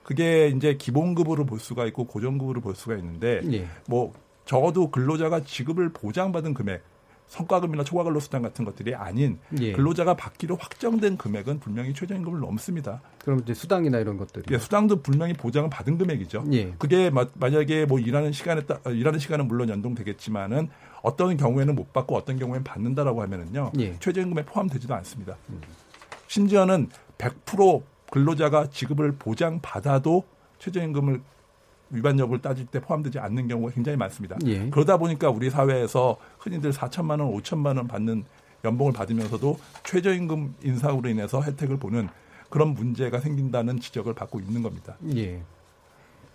[0.02, 3.68] 그게 이제 기본급으로 볼 수가 있고 고정급으로 볼 수가 있는데 예.
[3.87, 4.12] 뭐
[4.44, 6.82] 적어도 근로자가 지급을 보장받은 금액
[7.28, 9.72] 성과금이나 초과근로 수당 같은 것들이 아닌 예.
[9.72, 13.00] 근로자가 받기로 확정된 금액은 분명히 최저임금을 넘습니다.
[13.24, 14.44] 그럼 이제 수당이나 이런 것들이.
[14.52, 16.44] 예, 수당도 분명히 보장을 받은 금액이죠.
[16.52, 16.72] 예.
[16.78, 20.68] 그게 마- 만약에 뭐 일하는 시간에 따 어, 일하는 시간은 물론 연동되겠지만은
[21.02, 23.98] 어떤 경우에는 못 받고 어떤 경우에는 받는다라고 하면은요 예.
[23.98, 25.37] 최저임금에 포함되지도 않습니다.
[26.28, 30.24] 심지어는 100% 근로자가 지급을 보장받아도
[30.58, 31.20] 최저임금을
[31.90, 34.36] 위반 여부를 따질 때 포함되지 않는 경우가 굉장히 많습니다.
[34.46, 34.68] 예.
[34.70, 38.24] 그러다 보니까 우리 사회에서 흔히들 4천만 원, 5천만 원 받는
[38.64, 42.08] 연봉을 받으면서도 최저임금 인상으로 인해서 혜택을 보는
[42.48, 44.96] 그런 문제가 생긴다는 지적을 받고 있는 겁니다.
[45.14, 45.42] 예.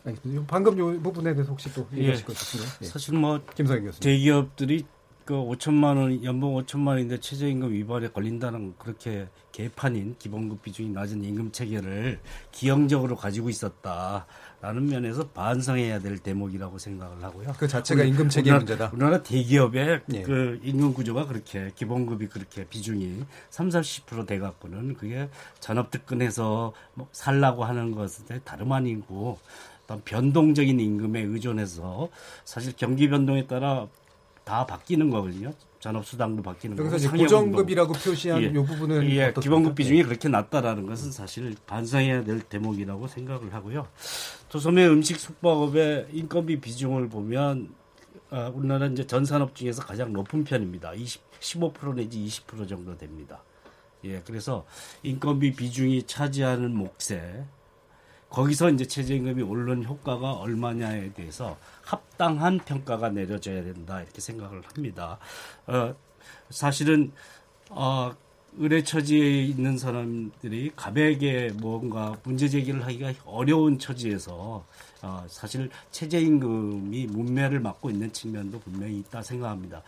[0.06, 0.44] 알겠습니다.
[0.48, 2.00] 방금 요 부분에 대해서 혹시 또 예.
[2.00, 2.70] 얘기하실 거 있으세요?
[2.82, 2.86] 예.
[2.86, 4.02] 사실 뭐 김성현 교수님.
[4.02, 4.86] 대기업들이
[5.26, 11.52] 그 5천만 원 연봉 5천만 원인데 최저임금 위반에 걸린다는 그렇게 개판인 기본급 비중이 낮은 임금
[11.52, 12.20] 체계를
[12.52, 14.26] 기형적으로 가지고 있었다
[14.62, 17.54] 라는 면에서 반성해야 될 대목이라고 생각을 하고요.
[17.58, 18.90] 그 자체가 우리- 임금 체계 문제다.
[18.94, 20.22] 우리나라 대기업의 예.
[20.24, 25.30] 그 임금 구조가 그렇게 기본급이 그렇게 비중이 3, 40%돼 갖고는 그게
[25.62, 29.38] 전업 특근해서 뭐 살라고 하는 것에 다름 아니고
[29.86, 32.10] 어떤 변동적인 임금에 의존해서
[32.44, 33.88] 사실 경기 변동에 따라
[34.44, 35.54] 다 바뀌는 거거든요.
[35.80, 37.24] 전업 수당도 바뀌는 거고 상여금도.
[37.24, 38.54] 고정급이라고 표시한 예.
[38.54, 39.34] 요 부분은 예?
[39.40, 40.04] 기본급 비중이 예.
[40.04, 43.88] 그렇게 낮다라는 것은 사실 반성해야 될 대목이라고 생각을 하고요.
[44.50, 47.74] 또 소매 음식 숙박업의 인건비 비중을 보면
[48.32, 50.94] 아, 우리나라 이제 전 산업 중에서 가장 높은 편입니다.
[50.94, 53.42] 20, 15% 내지 20% 정도 됩니다.
[54.04, 54.66] 예, 그래서
[55.04, 57.46] 인건비 비중이 차지하는 몫에
[58.30, 65.20] 거기서 이제 최저임금이 오르는 효과가 얼마냐에 대해서 합당한 평가가 내려져야 된다 이렇게 생각을 합니다.
[65.68, 65.96] 어,
[66.50, 67.12] 사실은
[67.70, 68.16] 어,
[68.58, 74.66] 의뢰 처지에 있는 사람들이 가백에 뭔가 문제 제기를 하기가 어려운 처지에서
[75.02, 79.82] 어, 사실 최저임금이 문매를 맡고 있는 측면도 분명히 있다 생각합니다.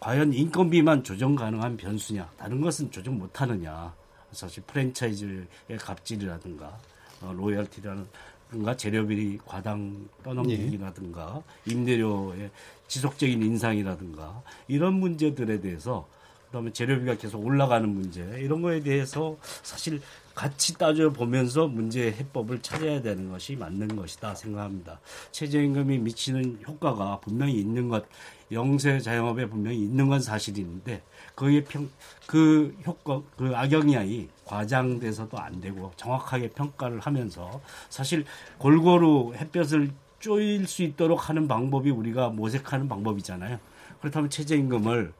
[0.00, 2.30] 과연 인건비만 조정 가능한 변수냐?
[2.36, 3.94] 다른 것은 조정 못하느냐?
[4.32, 5.46] 사실 프랜차이즈의
[5.78, 6.78] 갑질이라든가
[7.22, 12.50] 어, 로열티라든가 재료비리 과당 떠넘기기라든가 임대료의
[12.88, 16.06] 지속적인 인상이라든가 이런 문제들에 대해서
[16.48, 20.00] 그다음에 재료비가 계속 올라가는 문제 이런 거에 대해서 사실
[20.34, 25.00] 같이 따져보면서 문제의 해법을 찾아야 되는 것이 맞는 것이다 생각합니다.
[25.32, 28.04] 최저임금이 미치는 효과가 분명히 있는 것
[28.50, 31.02] 영세 자영업에 분명히 있는 건 사실인데
[31.34, 31.90] 그의 평,
[32.26, 38.24] 그 효과 그 악영향이 과장돼서도 안 되고 정확하게 평가를 하면서 사실
[38.58, 43.58] 골고루 햇볕을 쪼일 수 있도록 하는 방법이 우리가 모색하는 방법이잖아요.
[44.00, 45.12] 그렇다면 최저임금을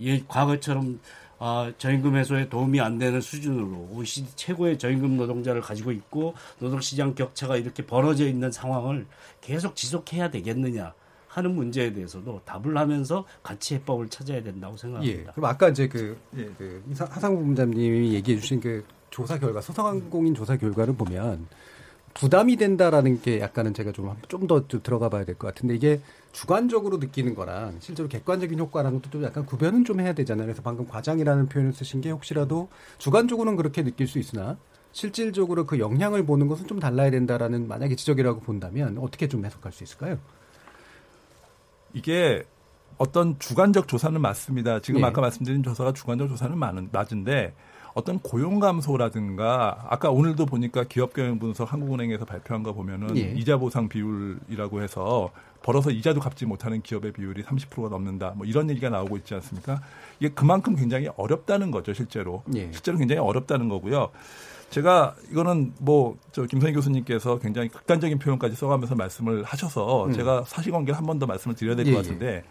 [0.00, 1.00] 예, 과거처럼
[1.38, 7.56] 아, 저임금 해소에 도움이 안 되는 수준으로 OECD 최고의 저임금 노동자를 가지고 있고 노동시장 격차가
[7.58, 9.06] 이렇게 벌어져 있는 상황을
[9.42, 10.94] 계속 지속해야 되겠느냐
[11.28, 14.78] 하는 문제에 대해서도 답을 하면서 같이 해법을 찾아야 된다고 예.
[14.78, 15.32] 생각합니다.
[15.32, 16.16] 그럼 아까 이제 그,
[16.56, 21.46] 그 이사- 하상우 본부장님이 얘기해 주신 그 조사 결과, 소상공인 조사 결과를 보면
[22.14, 26.00] 부담이 된다라는 게 약간은 제가 좀 좀더 들어가 봐야 될 것 같은데 이게
[26.36, 30.44] 주관적으로 느끼는 거랑 실제로 객관적인 효과랑은 또 약간 구별은 좀 해야 되잖아요.
[30.44, 32.68] 그래서 방금 과장이라는 표현을 쓰신 게 혹시라도
[32.98, 34.58] 주관적으로는 그렇게 느낄 수 있으나
[34.92, 39.82] 실질적으로 그 영향을 보는 것은 좀 달라야 된다라는 만약에 지적이라고 본다면 어떻게 좀 해석할 수
[39.82, 40.18] 있을까요?
[41.94, 42.44] 이게
[42.98, 44.80] 어떤 주관적 조사는 맞습니다.
[44.80, 45.04] 지금 예.
[45.06, 47.54] 아까 말씀드린 조사가 주관적 조사는 많은, 맞은데
[47.96, 53.32] 어떤 고용 감소라든가 아까 오늘도 보니까 기업 경영 분석 한국은행에서 발표한 거 보면은 예.
[53.34, 55.30] 이자 보상 비율이라고 해서
[55.62, 58.34] 벌어서 이자도 갚지 못하는 기업의 비율이 30%가 넘는다.
[58.36, 59.80] 뭐 이런 얘기가 나오고 있지 않습니까?
[60.20, 62.42] 이게 그만큼 굉장히 어렵다는 거죠, 실제로.
[62.54, 62.70] 예.
[62.70, 64.10] 실제로 굉장히 어렵다는 거고요.
[64.68, 70.12] 제가 이거는 뭐 저 김선희 교수님께서 굉장히 극단적인 표현까지 써가면서 말씀을 하셔서 음.
[70.12, 72.02] 제가 사실관계를 한 번 더 말씀을 드려야 될것 예, 예.
[72.02, 72.44] 같은데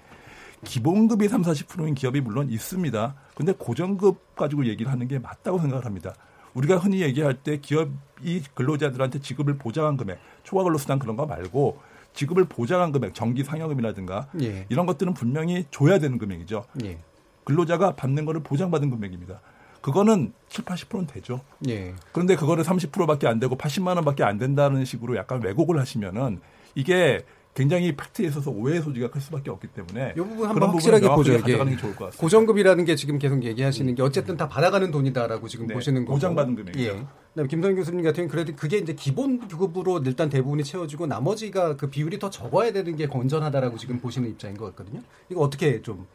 [0.64, 3.16] 기본급이 3, 40%인 기업이 물론 있습니다.
[3.36, 6.14] 근데 고정급 가지고 얘기를 하는 게 맞다고 생각을 합니다.
[6.54, 11.80] 우리가 흔히 얘기할 때 기업이 근로자들한테 지급을 보장한 금액, 초과 근로수당 그런 거 말고
[12.14, 14.66] 지급을 보장한 금액, 정기 상여금이라든가 예.
[14.70, 16.64] 이런 것들은 분명히 줘야 되는 금액이죠.
[16.86, 16.98] 예.
[17.44, 19.42] 근로자가 받는 거를 보장받은 금액입니다.
[19.82, 21.42] 그거는 7, 80%는 되죠.
[21.68, 21.94] 예.
[22.12, 26.40] 그런데 그거를 30%밖에 안 되고 80만 원밖에 안 된다는 식으로 약간 왜곡을 하시면은
[26.74, 27.24] 이게
[27.56, 31.32] 굉장히 팩트에 있어서 오해의 소지가 클 수밖에 없기 때문에 이 부분 한번 확실하게 보죠.
[31.32, 32.22] 이게 가져가는 게 좋을 것 같습니다.
[32.22, 36.16] 고정급이라는 게 지금 계속 얘기하시는 게 어쨌든 다 받아가는 돈이다라고 지금 네, 보시는 거고.
[36.16, 36.84] 보장받은 금액이죠.
[36.84, 37.06] 예.
[37.30, 41.90] 그다음에 김선 교수님 같은 경우는 그래도 그게 이제 기본 급으로 일단 대부분이 채워지고 나머지가 그
[41.90, 45.02] 비율이 더 적어야 되는 게 건전하다라고 지금 보시는 입장인 것 같거든요.
[45.30, 46.06] 이거 어떻게 좀,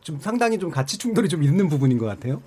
[0.00, 2.40] 좀 상당히 좀 가치 충돌이 좀 있는 부분인 것 같아요.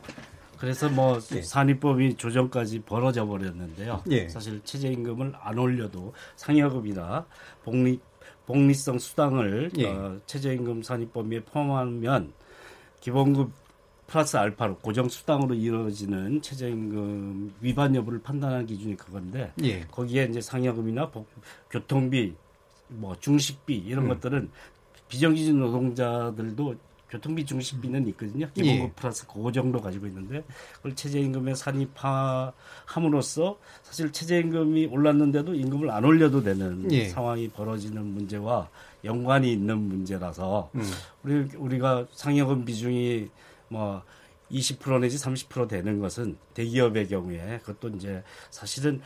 [0.58, 4.04] 그래서 뭐 산입법이 조정까지 벌어져 버렸는데요.
[4.12, 4.28] 예.
[4.30, 7.26] 사실 최저임금을 안 올려도 상여금이나
[7.64, 8.00] 복리
[8.46, 9.88] 복리성 수당을 예.
[9.88, 12.32] 어, 최저임금 산입법에 포함하면
[13.02, 13.52] 기본급
[14.08, 19.82] 플러스 알파로 고정 수당으로 이루어지는 최저임금 위반 여부를 판단하는 기준이 그건데 예.
[19.82, 21.28] 거기에 이제 상여금이나 복-
[21.72, 22.36] 교통비,
[22.90, 24.10] 뭐 중식비 이런 음.
[24.10, 24.50] 것들은
[25.08, 26.76] 비정규직 노동자들도
[27.10, 28.50] 교통비 중식비는 있거든요.
[28.54, 28.92] 기본급 예.
[28.96, 30.44] 플러스 그 정도 가지고 있는데
[30.78, 37.10] 그걸 최저임금에 산입함으로써 사실 최저임금이 올랐는데도 임금을 안 올려도 되는 예.
[37.10, 38.70] 상황이 벌어지는 문제와
[39.04, 40.84] 연관이 있는 문제라서 음.
[41.24, 43.30] 우리 우리가 상여금 비중이
[43.70, 44.02] 뭐
[44.52, 49.02] 20% 내지 30% 되는 것은 대기업의 경우에 그것도 이제 사실은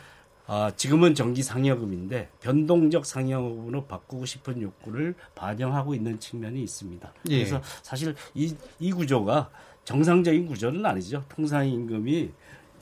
[0.52, 7.12] 아, 지금은 정기 상여금인데 변동적 상여금으로 바꾸고 싶은 욕구를 반영하고 있는 측면이 있습니다.
[7.28, 7.36] 예.
[7.38, 9.48] 그래서 사실 이, 이 구조가
[9.84, 11.22] 정상적인 구조는 아니죠.
[11.28, 12.30] 통상 임금이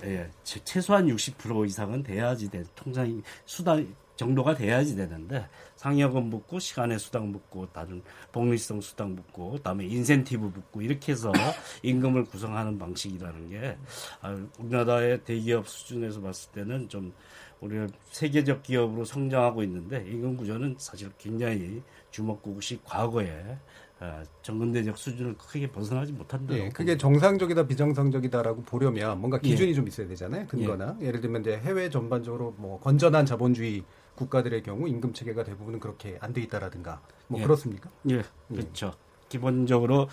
[0.05, 2.65] 예, 최- 최소한 60% 이상은 돼야지 돼.
[2.75, 8.03] 통상 수당 정도가 돼야지 되는데 상여금 붙고 시간의 수당 붙고 다른
[8.33, 11.31] 복리성 수당 붙고 그다음에 인센티브 붙고 이렇게 해서
[11.85, 13.77] 임금을 구성하는 방식이라는 게
[14.23, 17.13] 아, 우리나라의 대기업 수준에서 봤을 때는 좀
[17.61, 23.59] 우리가 세계적 기업으로 성장하고 있는데 임금 구조는 사실 굉장히 주먹구구식 과거에
[24.01, 26.55] 아, 정근대적 수준을 크게 벗어나지 못한다.
[26.55, 30.47] 예, 그게 정상적이다 비정상적이다라고 보려면 뭔가 기준이 좀 있어야 되잖아요.
[30.47, 31.11] 근거나 예.
[31.11, 33.83] 를 들면 이제 해외 전반적으로 뭐 건전한 자본주의
[34.15, 37.45] 국가들의 경우 임금 체계가 대부분은 그렇게 안 돼 있다라든가 뭐 예.
[37.45, 37.91] 그렇습니까?
[38.11, 38.93] 예, 그렇죠.
[39.29, 40.09] 기본적으로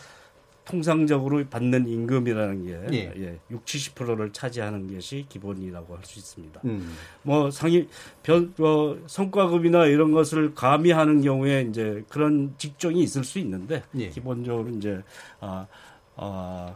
[0.66, 3.14] 통상적으로 받는 임금이라는 게 예.
[3.18, 3.40] 예.
[3.52, 6.62] 6, 70%를 차지하는 것이 기본이라고 할 수 있습니다.
[6.66, 6.96] 음.
[7.24, 7.88] 뭐 상위
[8.24, 14.10] 별 어, 성과급이나 이런 것을 가미하는 경우에 이제 그런 직종이 있을 수 있는데 예.
[14.10, 15.02] 기본적으로 이제
[15.40, 15.68] 아,
[16.16, 16.76] 아,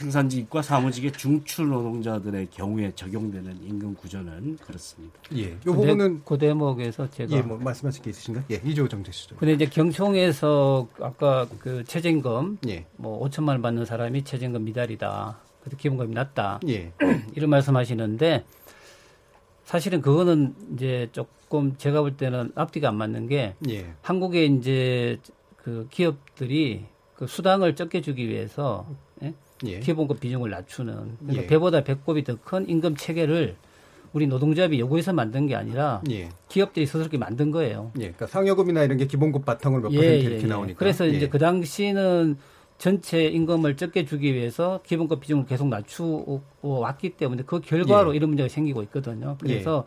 [0.00, 5.14] 생산직과 사무직의 중추 노동자들의 경우에 적용되는 임금 구조는 그렇습니다.
[5.36, 5.50] 예.
[5.66, 8.44] 요그 부분은 대- 그 대목에서 제가 예, 뭐 말씀하실 게 있으신가요?
[8.50, 9.36] 예, 이조 정제시죠.
[9.36, 12.86] 근데 이제 경총에서 아까 그 최저임금 예.
[12.96, 15.38] 뭐 5천만 원 받는 사람이 최저임금 미달이다.
[15.60, 16.60] 그래서 기본급이 낮다.
[16.68, 16.92] 예.
[17.36, 18.44] 이런 말씀하시는데
[19.64, 23.92] 사실은 그거는 이제 조금 제가 볼 때는 앞뒤가 안 맞는 게 예.
[24.00, 25.20] 한국의 이제
[25.58, 28.86] 그 기업들이 그 수당을 적게 주기 위해서
[29.66, 29.72] 예?
[29.74, 29.80] 예.
[29.80, 31.46] 기본급 비중을 낮추는 그러니까 예.
[31.46, 33.56] 배보다 배꼽이 더 큰 임금 체계를
[34.12, 36.28] 우리 노동조합이 요구해서 만든 게 아니라 예.
[36.48, 37.92] 기업들이 스스로 만든 거예요.
[37.96, 38.00] 예.
[38.12, 40.46] 그러니까 상여금이나 이런 게 기본급 바탕으로 몇 예, 퍼센트 예, 이렇게 예.
[40.48, 40.78] 나오니까.
[40.78, 41.10] 그래서 예.
[41.10, 42.36] 이제 그 당시는
[42.78, 48.16] 전체 임금을 적게 주기 위해서 기본급 비중을 계속 낮추어 왔기 때문에 그 결과로 예.
[48.16, 49.36] 이런 문제가 생기고 있거든요.
[49.40, 49.84] 그래서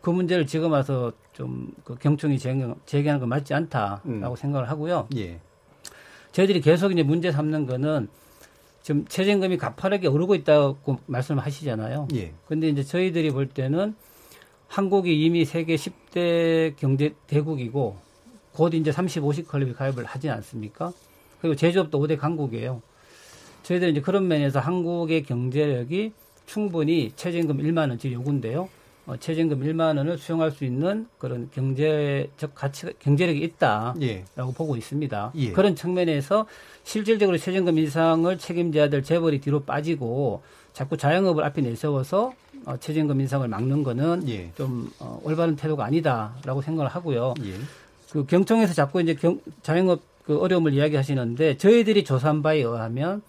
[0.00, 4.36] 그 문제를 지금 와서 좀 그 경총이 제기- 제기하는 건 맞지 않다라고 음.
[4.36, 5.06] 생각을 하고요.
[5.16, 5.38] 예.
[6.32, 8.08] 저희들이 계속 이제 문제 삼는 거는
[8.82, 12.08] 지금 최저임금이 가파르게 오르고 있다고 말씀을 하시잖아요.
[12.14, 12.32] 예.
[12.46, 13.94] 근데 이제 저희들이 볼 때는
[14.66, 17.96] 한국이 이미 세계 10대 경제 대국이고
[18.52, 20.92] 곧 이제 35식 클럽에 가입을 하지 않습니까?
[21.40, 22.82] 그리고 제조업도 5대 강국이에요.
[23.62, 26.12] 저희들 이제 그런 면에서 한국의 경제력이
[26.46, 28.68] 충분히 최저임금 1만 원치 요구인데요.
[29.06, 34.24] 어, 최저임금 1만 원을 수용할 수 있는 그런 경제적 가치, 경제력이 있다라고 예.
[34.36, 35.32] 보고 있습니다.
[35.34, 35.52] 예.
[35.52, 36.46] 그런 측면에서
[36.84, 42.32] 실질적으로 최저임금 인상을 책임져야 될 재벌이 뒤로 빠지고 자꾸 자영업을 앞에 내세워서
[42.64, 44.52] 어, 최저임금 인상을 막는 거는 예.
[44.56, 47.34] 좀 어, 올바른 태도가 아니다라고 생각을 하고요.
[47.44, 47.54] 예.
[48.10, 53.22] 그 경청에서 자꾸 이제 경, 자영업 그 어려움을 이야기하시는데 저희들이 조사한 바에 의하면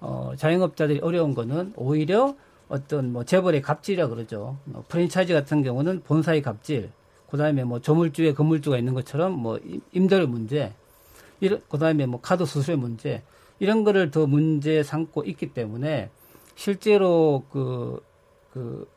[0.00, 2.36] 어, 자영업자들이 어려운 거는 오히려
[2.68, 4.58] 어떤 뭐 재벌의 갑질이라 그러죠.
[4.72, 6.90] 어, 프랜차이즈 같은 경우는 본사의 갑질,
[7.30, 10.72] 그다음에 뭐 조물주에 건물주가 있는 것처럼 뭐 임- 임대료 문제,
[11.40, 13.22] 이런 그다음에 뭐 카드 수수료 문제
[13.58, 16.10] 이런 거를 더 문제 삼고 있기 때문에
[16.56, 18.02] 실제로 그,
[18.52, 18.88] 그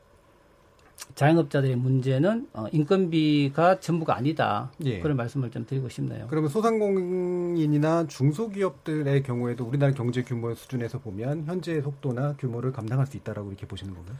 [1.16, 4.72] 자영업자들의 문제는 어, 인건비가 전부가 아니다.
[4.86, 5.00] 예.
[5.00, 6.28] 그런 말씀을 좀 드리고 싶네요.
[6.30, 13.50] 그러면 소상공인이나 중소기업들의 경우에도 우리나라 경제 규모 수준에서 보면 현재의 속도나 규모를 감당할 수 있다라고
[13.50, 14.16] 이렇게 보시는 건가요?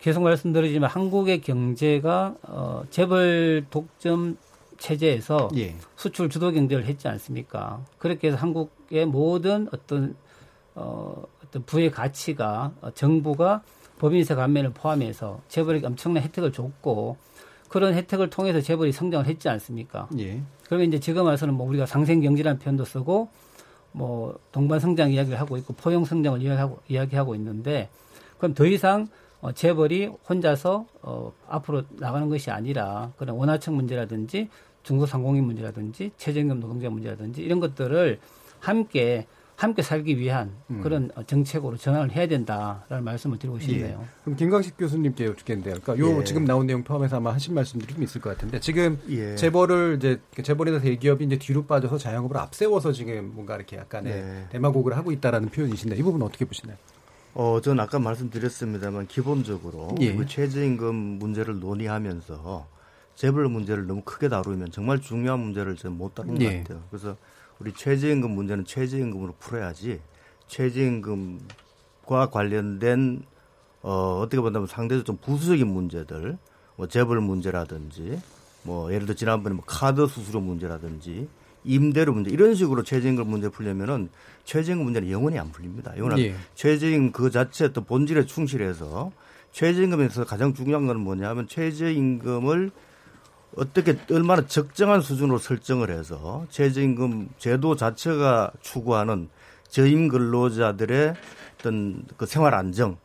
[0.00, 4.36] 계속 말씀드리지만 한국의 경제가 어, 재벌 독점
[4.78, 5.74] 체제에서 예.
[5.96, 7.82] 수출 주도 경제를 했지 않습니까?
[7.98, 10.16] 그렇게 해서 한국의 모든 어떤
[10.74, 13.62] 어, 어떤 부의 가치가 어, 정부가
[13.98, 17.16] 법인세 감면을 포함해서 재벌에게 엄청난 혜택을 줬고
[17.68, 20.08] 그런 혜택을 통해서 재벌이 성장을 했지 않습니까?
[20.18, 20.40] 예.
[20.66, 23.28] 그러면 이제 지금 와서는 뭐 우리가 상생 경제라는 표현도 쓰고
[23.92, 27.88] 뭐 동반 성장 이야기를 하고 있고 포용 성장을 이야기하고 이야기하고 있는데
[28.38, 29.08] 그럼 더 이상
[29.40, 34.48] 어, 재벌이 혼자서 어, 앞으로 나가는 것이 아니라 그런 원화청 문제라든지
[34.82, 38.20] 중소상공인 문제라든지 최저임금 노동자 문제라든지 이런 것들을
[38.60, 40.80] 함께 함께 살기 위한 음.
[40.82, 44.00] 그런 어, 정책으로 전환을 해야 된다라는 말씀을 드리고 싶네요.
[44.02, 44.06] 예.
[44.22, 45.78] 그럼 김광식 교수님께 여쭙겠는데요.
[45.82, 46.24] 그러니까 요 예.
[46.24, 49.34] 지금 나온 내용 포함해서 아마 하신 말씀들이 좀 있을 것 같은데 지금 예.
[49.34, 54.46] 재벌을 이제 재벌이나 대기업이 이제 뒤로 빠져서 자영업을 앞세워서 지금 뭔가 이렇게 약간의 네.
[54.50, 56.76] 대마곡을 하고 있다라는 표현이신데 이 부분 은 어떻게 보시나요?
[57.32, 60.14] 어, 저는 아까 말씀드렸습니다만 기본적으로 예.
[60.14, 62.66] 그 최저임금 문제를 논의하면서
[63.14, 66.44] 재벌 문제를 너무 크게 다루면 정말 중요한 문제를 못 다룬 예.
[66.44, 66.82] 것 같아요.
[66.90, 67.16] 그래서
[67.58, 70.00] 우리 최저임금 문제는 최저임금으로 풀어야지
[70.48, 73.24] 최저임금과 관련된
[73.82, 76.38] 어, 어떻게 본다면 상대적으로 좀 부수적인 문제들,
[76.74, 78.20] 뭐 재벌 문제라든지,
[78.64, 81.28] 뭐 예를 들어 지난번에 뭐 카드 수수료 문제라든지,
[81.62, 84.08] 임대료 문제 이런 식으로 최저임금 문제 풀려면은
[84.44, 85.96] 최저임금 문제는 영원히 안 풀립니다.
[85.96, 86.34] 영원히 예.
[86.56, 89.12] 최저임금 그 자체 또 본질에 충실해서
[89.52, 92.72] 최저임금에서 가장 중요한 건 뭐냐면 최저임금을
[93.56, 99.28] 어떻게 얼마나 적정한 수준으로 설정을 해서 최저임금 제도 자체가 추구하는
[99.68, 101.14] 저임 근로자들의
[101.58, 102.98] 어떤 그 생활 안정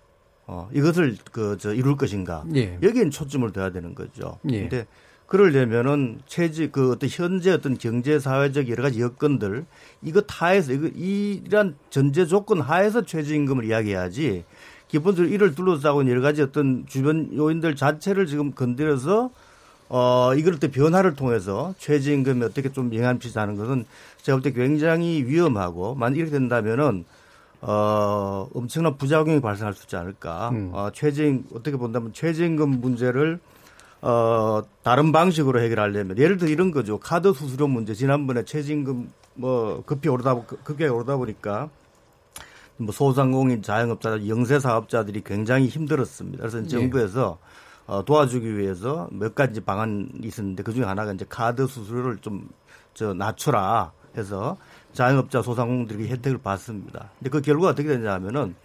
[0.48, 2.78] 어, 이것을 그 저 이룰 것인가 예.
[2.82, 4.40] 여기엔 초점을 둬야 되는 거죠.
[4.50, 4.62] 예.
[4.62, 4.86] 근데
[5.28, 9.66] 그러려면은 체제 그 어떤 현재 어떤 경제 사회적 여러 가지 여건들
[10.02, 14.44] 이거 타에서 이거 이러한 전제 조건 하에서 최저임금을 이야기해야지
[14.90, 19.32] 기본적으로 이를 둘러싸고 여러 가지 어떤 주변 요인들 자체를 지금 건드려서
[19.94, 23.86] 어 이걸 또 변화를 통해서 최저임금에 어떻게 좀 영향을 미치자는 것은
[24.22, 27.04] 제가 볼 때 굉장히 위험하고 만약 이렇게 된다면은
[27.60, 30.50] 어 엄청난 부작용이 발생할 수 있지 않을까.
[30.50, 30.70] 음.
[30.74, 33.40] 어 최저임 어떻게 본다면 최저임금 문제를
[34.04, 36.98] 어, 다른 방식으로 해결하려면 예를 들어 이런 거죠.
[36.98, 41.70] 카드 수수료 문제 지난번에 최저임금 뭐 급히 오르다 보- 급격히 오르다 보니까
[42.78, 46.40] 뭐 소상공인 자영업자 영세 사업자들이 굉장히 힘들었습니다.
[46.40, 46.68] 그래서 예.
[46.68, 47.38] 정부에서
[47.88, 52.50] 어, 도와주기 위해서 몇 가지 방안이 있었는데 그 중에 하나가 이제 카드 수수료를 좀
[52.94, 54.58] 저 낮추라 해서
[54.94, 57.12] 자영업자 소상공인들이 혜택을 받습니다.
[57.18, 58.56] 근데 그 결과가 어떻게 되냐면은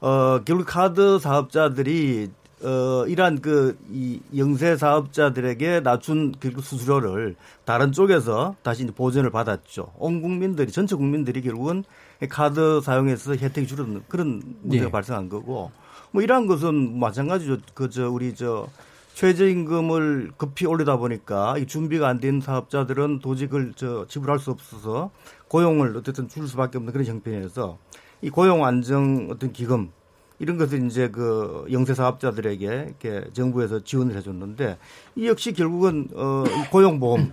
[0.00, 2.30] 어, 결국 카드 사업자들이
[2.62, 9.92] 어, 이러한 그, 이 영세 사업자들에게 낮춘 그 수수료를 다른 쪽에서 다시 이제 보전을 받았죠.
[9.96, 11.84] 온 국민들이, 전체 국민들이 결국은
[12.28, 14.90] 카드 사용해서 혜택이 줄어드는 그런 문제가 예.
[14.90, 15.70] 발생한 거고,
[16.12, 17.58] 뭐 이러한 것은 마찬가지죠.
[17.74, 18.68] 그, 저, 우리 저,
[19.14, 25.10] 최저임금을 급히 올리다 보니까 이 준비가 안 된 사업자들은 그걸 저 지불할 수 없어서
[25.48, 27.76] 고용을 어쨌든 줄 수밖에 없는 그런 형편에서
[28.22, 29.90] 이 고용 안정 어떤 기금
[30.38, 34.78] 이런 것을 이제 그 영세 사업자들에게 이렇게 정부에서 지원을 해줬는데
[35.16, 37.32] 이 역시 결국은 어이 고용보험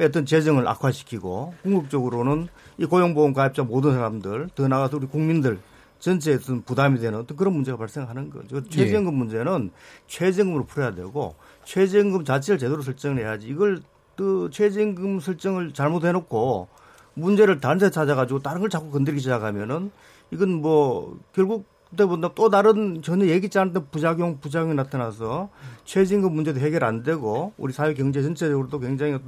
[0.00, 2.48] 어떤 재정을 악화시키고 궁극적으로는
[2.78, 5.58] 이 고용보험 가입자 모든 사람들 더 나아가서 우리 국민들
[6.04, 8.62] 전체에 어떤 부담이 되는 어떤 그런 문제가 발생하는 거죠.
[8.68, 9.70] 최저임금 문제는
[10.06, 11.34] 최저임금으로 풀어야 되고
[11.64, 13.80] 최저임금 자체를 제대로 설정을 해야지 이걸
[14.14, 16.68] 또 최저임금 설정을 잘못해놓고
[17.14, 19.90] 문제를 다른 데 찾아가지고 다른 걸 자꾸 건드리기 시작하면은
[20.30, 25.48] 이건 뭐 결국 그때 보다 또 다른 전혀 예기치 않았던 부작용 부작용이 나타나서
[25.86, 29.18] 최저임금 문제도 해결 안 되고 우리 사회 경제 전체적으로도 굉장히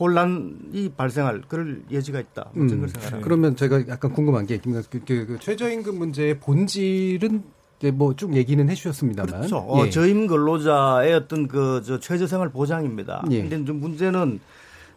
[0.00, 2.50] 혼란이 발생할 그럴 예지가 있다.
[2.52, 2.90] 뭐 음.
[3.22, 7.42] 그러면 제가 약간 궁금한 게 김- 그, 그, 그 최저임금 문제의 본질은
[7.78, 9.58] 이제 뭐 쭉 얘기는 해주셨습니다만, 그렇죠.
[9.58, 9.90] 어, 예.
[9.90, 13.24] 저임 근로자의 어떤 그저 최저 생활 보장입니다.
[13.30, 13.42] 예.
[13.42, 14.40] 근데 좀 문제는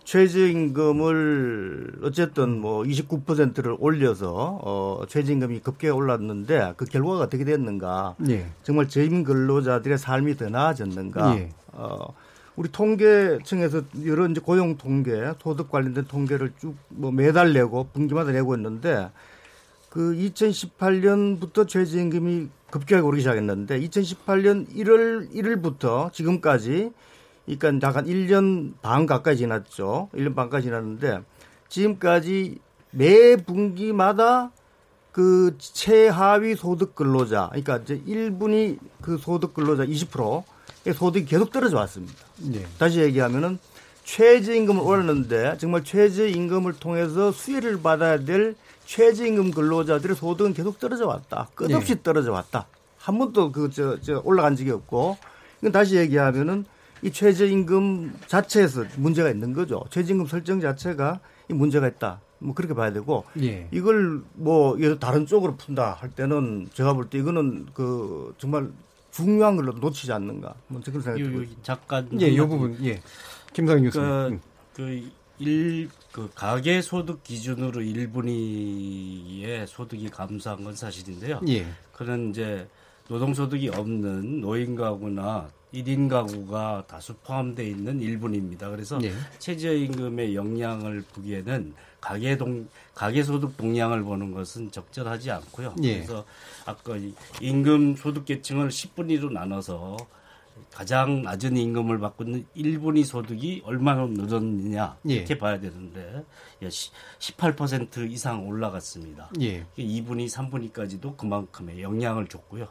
[0.05, 8.15] 최저임금을 어쨌든 뭐 29%를 올려서 어 최저임금이 급격히 올랐는데 그 결과가 어떻게 됐는가?
[8.29, 8.45] 예.
[8.63, 11.37] 정말 저임 근로자들의 삶이 더 나아졌는가?
[11.37, 11.49] 예.
[11.73, 11.97] 어
[12.57, 18.55] 우리 통계청에서 여러 이제 고용 통계, 소득 관련된 통계를 쭉 뭐 매달 내고 분기마다 내고
[18.55, 19.09] 있는데
[19.89, 26.91] 그 2018년부터 최저임금이 급격하게 오르기 시작했는데 2018년 1월 1일부터 지금까지
[27.45, 30.09] 그러니까 약간 1년 반 가까이 지났죠.
[30.13, 31.21] 1년 반까지 지났는데
[31.69, 32.57] 지금까지
[32.91, 34.51] 매 분기마다
[35.11, 40.43] 그 최하위 소득 근로자 그러니까 이제 1분이 그 소득 근로자 20%의
[40.93, 42.13] 소득이 계속 떨어져 왔습니다.
[42.53, 42.65] 예.
[42.77, 43.59] 다시 얘기하면은
[44.03, 51.49] 최저임금을 올렸는데 정말 최저임금을 통해서 수혜를 받아야 될 최저임금 근로자들의 소득은 계속 떨어져 왔다.
[51.55, 52.01] 끝없이 예.
[52.01, 52.67] 떨어져 왔다.
[52.97, 55.17] 한 번도 그저 저 올라간 적이 없고
[55.61, 56.65] 이건 다시 얘기하면은
[57.01, 59.83] 이 최저임금 자체에서 문제가 있는 거죠.
[59.89, 61.19] 최저임금 설정 자체가
[61.49, 62.21] 이 문제가 있다.
[62.39, 63.67] 뭐 그렇게 봐야 되고 예.
[63.71, 68.69] 이걸 뭐 예를 다른 쪽으로 푼다 할 때는 제가 볼 때 이거는 그 정말
[69.17, 70.53] 중요한 걸로 놓치지 않는가.
[70.67, 72.47] 뭐 그런 생각이 요, 요, 잠깐 예, 요.
[72.47, 73.01] 부분, 예.
[73.51, 74.07] 김상희 교수님.
[74.07, 74.41] 그, 음.
[74.73, 81.41] 그, 일, 그, 가계 소득 기준으로 1분위의 소득이 감소한 건 사실인데요.
[81.47, 81.65] 예.
[81.93, 82.67] 그는 이제
[83.07, 85.49] 노동소득이 없는 노인 가구나
[85.83, 88.69] 1인 가구가 다수 포함되어 있는 1분입니다.
[88.71, 89.11] 그래서 예.
[89.39, 95.75] 최저임금의 영향을 보기에는 가계 동, 가계 소득 동향을 보는 것은 적절하지 않고요.
[95.83, 95.95] 예.
[95.95, 96.25] 그래서
[96.65, 99.97] 아까 이 임금 소득 계층을 10분위로 나눠서
[100.71, 105.13] 가장 낮은 임금을 받고 있는 1분위 소득이 얼마나 늘었느냐 예.
[105.13, 106.23] 이렇게 봐야 되는데
[106.61, 109.29] 18% 이상 올라갔습니다.
[109.41, 109.65] 예.
[109.77, 112.67] 2분위, 3분위까지도 그만큼의 영향을 줬고요.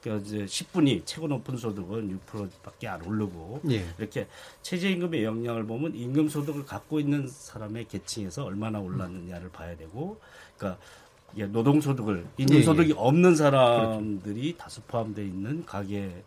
[0.00, 3.84] 그러니까 이제 10분위 최고 높은 소득은 6%밖에 안 오르고 예.
[3.98, 4.26] 이렇게
[4.62, 10.18] 최저임금의 영향을 보면 임금 소득을 갖고 있는 사람의 계층에서 얼마나 올랐느냐를 봐야 되고,
[10.56, 10.80] 그러니까
[11.52, 12.94] 노동 소득을 임금 예, 소득이 예.
[12.96, 16.22] 없는 사람들이 다수 포함되어 있는 가계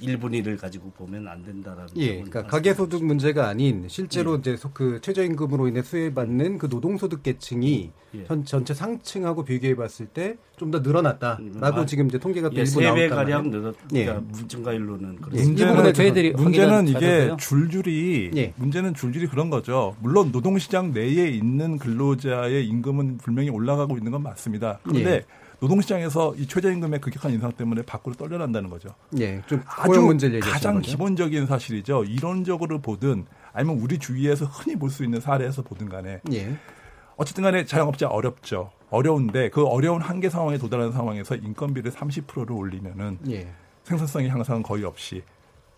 [0.00, 4.38] 1분위를 가지고 보면 안 된다라는 예, 그러니까 가계소득 문제가 아닌 실제로 예.
[4.38, 8.24] 이제 소- 그 최저임금으로 인해 수혜받는 그 노동소득 계층이 예.
[8.26, 12.62] 현, 전체 상층하고 비교해 봤을 때 좀 더 늘어났다라고 아, 지금 이제 통계가 또 예,
[12.62, 13.62] 일부 나왔단 가량 말이에요.
[13.62, 14.04] 늘었 예.
[14.06, 15.66] 그러니까 증가율로는 예.
[15.66, 17.30] 부분에 저희들이 문제는 이게.
[17.38, 18.52] 줄줄이 예.
[18.56, 19.94] 문제는 줄줄이 그런 거죠.
[20.00, 24.78] 물론 노동시장 내에 있는 근로자의 임금은 분명히 올라가고 있는 건 맞습니다.
[24.82, 25.24] 그런데 예.
[25.60, 28.90] 노동시장에서 이 최저임금의 급격한 인상 때문에 밖으로 떨려난다는 거죠.
[29.18, 29.92] 예, 좀 아주
[30.42, 30.90] 가장 거죠.
[30.90, 32.04] 기본적인 사실이죠.
[32.04, 36.56] 이론적으로 보든 아니면 우리 주위에서 흔히 볼 수 있는 사례에서 보든 간에 예.
[37.16, 38.70] 어쨌든 간에 자영업자 어렵죠.
[38.90, 43.48] 어려운데 그 어려운 한계 상황에 도달하는 상황에서 인건비를 30%를 올리면은 예.
[43.84, 45.22] 생산성의 향상은 거의 없이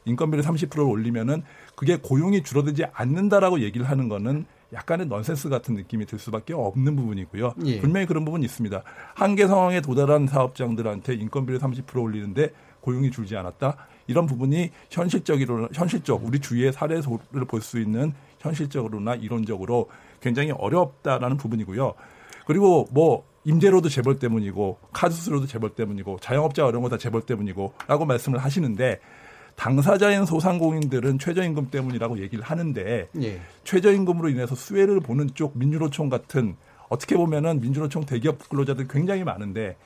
[0.04, 1.42] 인건비를 30%를 올리면은
[1.74, 7.54] 그게 고용이 줄어들지 않는다라고 얘기를 하는 거는 약간의 넌센스 같은 느낌이 들 수밖에 없는 부분이고요.
[7.66, 7.80] 예.
[7.80, 8.82] 분명히 그런 부분이 있습니다.
[9.14, 12.50] 한계 상황에 도달한 사업장들한테 인건비를 30% 올리는데
[12.80, 13.76] 고용이 줄지 않았다.
[14.06, 17.02] 이런 부분이 현실적으로 현실적 우리 주위의 사례를
[17.48, 19.88] 볼 수 있는 현실적으로나 이론적으로
[20.20, 21.94] 굉장히 어렵다라는 부분이고요.
[22.46, 28.04] 그리고 뭐 임대료도 재벌 때문이고 카드 수수료도 재벌 때문이고 자영업자 어려운 거 다 재벌 때문이고라고
[28.06, 29.00] 말씀을 하시는데
[29.56, 33.40] 당사자인 소상공인들은 최저임금 때문이라고 얘기를 하는데 예.
[33.64, 36.56] 최저임금으로 인해서 수혜를 보는 쪽 민주노총 같은
[36.88, 39.76] 어떻게 보면은 민주노총 대기업 근로자들 굉장히 많은데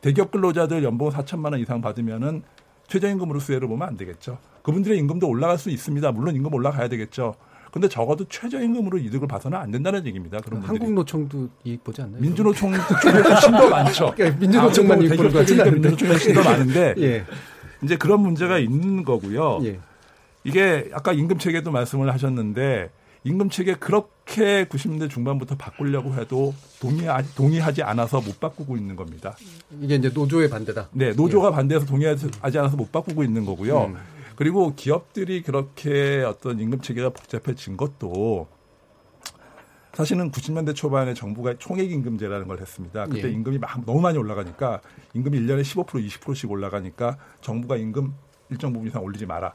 [0.00, 2.42] 대기업 근로자들 연봉 4천만 원 이상 받으면은
[2.88, 4.38] 최저임금으로 수혜를 보면 안 되겠죠.
[4.62, 6.10] 그분들의 임금도 올라갈 수 있습니다.
[6.12, 7.34] 물론 임금 올라가야 되겠죠.
[7.72, 10.40] 근데 적어도 최저임금으로 이득을 봐서는 안 된다는 얘기입니다.
[10.40, 10.60] 그런.
[10.62, 12.20] 한국노총도 이익 보지 않나요?
[12.20, 14.12] 민주노총 쪽에 훨씬 더 많죠.
[14.16, 15.70] 그러니까 민주노총만 이익 보는 않은데.
[15.70, 17.24] 민주노총이 훨씬 더 많은데 예.
[17.82, 19.60] 이제 그런 문제가 있는 거고요.
[19.64, 19.78] 예.
[20.44, 22.90] 이게 아까 임금 체계도 말씀을 하셨는데
[23.24, 29.36] 임금 체계 그렇게 90년대 중반부터 바꾸려고 해도 동의하지, 동의하지 않아서 못 바꾸고 있는 겁니다.
[29.80, 30.88] 이게 이제 노조의 반대다.
[30.92, 33.84] 네, 노조가 반대해서 동의하지 않아서 못 바꾸고 있는 거고요.
[33.84, 33.96] 음.
[34.36, 38.48] 그리고 기업들이 그렇게 어떤 임금 체계가 복잡해진 것도
[40.00, 43.04] 사실은 90년대 초반에 정부가 총액 임금제라는 걸 했습니다.
[43.04, 43.32] 그때 예.
[43.32, 44.80] 임금이 막 너무 많이 올라가니까
[45.12, 48.14] 임금이 1년에 15% 20%씩 올라가니까 정부가 임금
[48.48, 49.52] 일정 부분 이상 올리지 마라.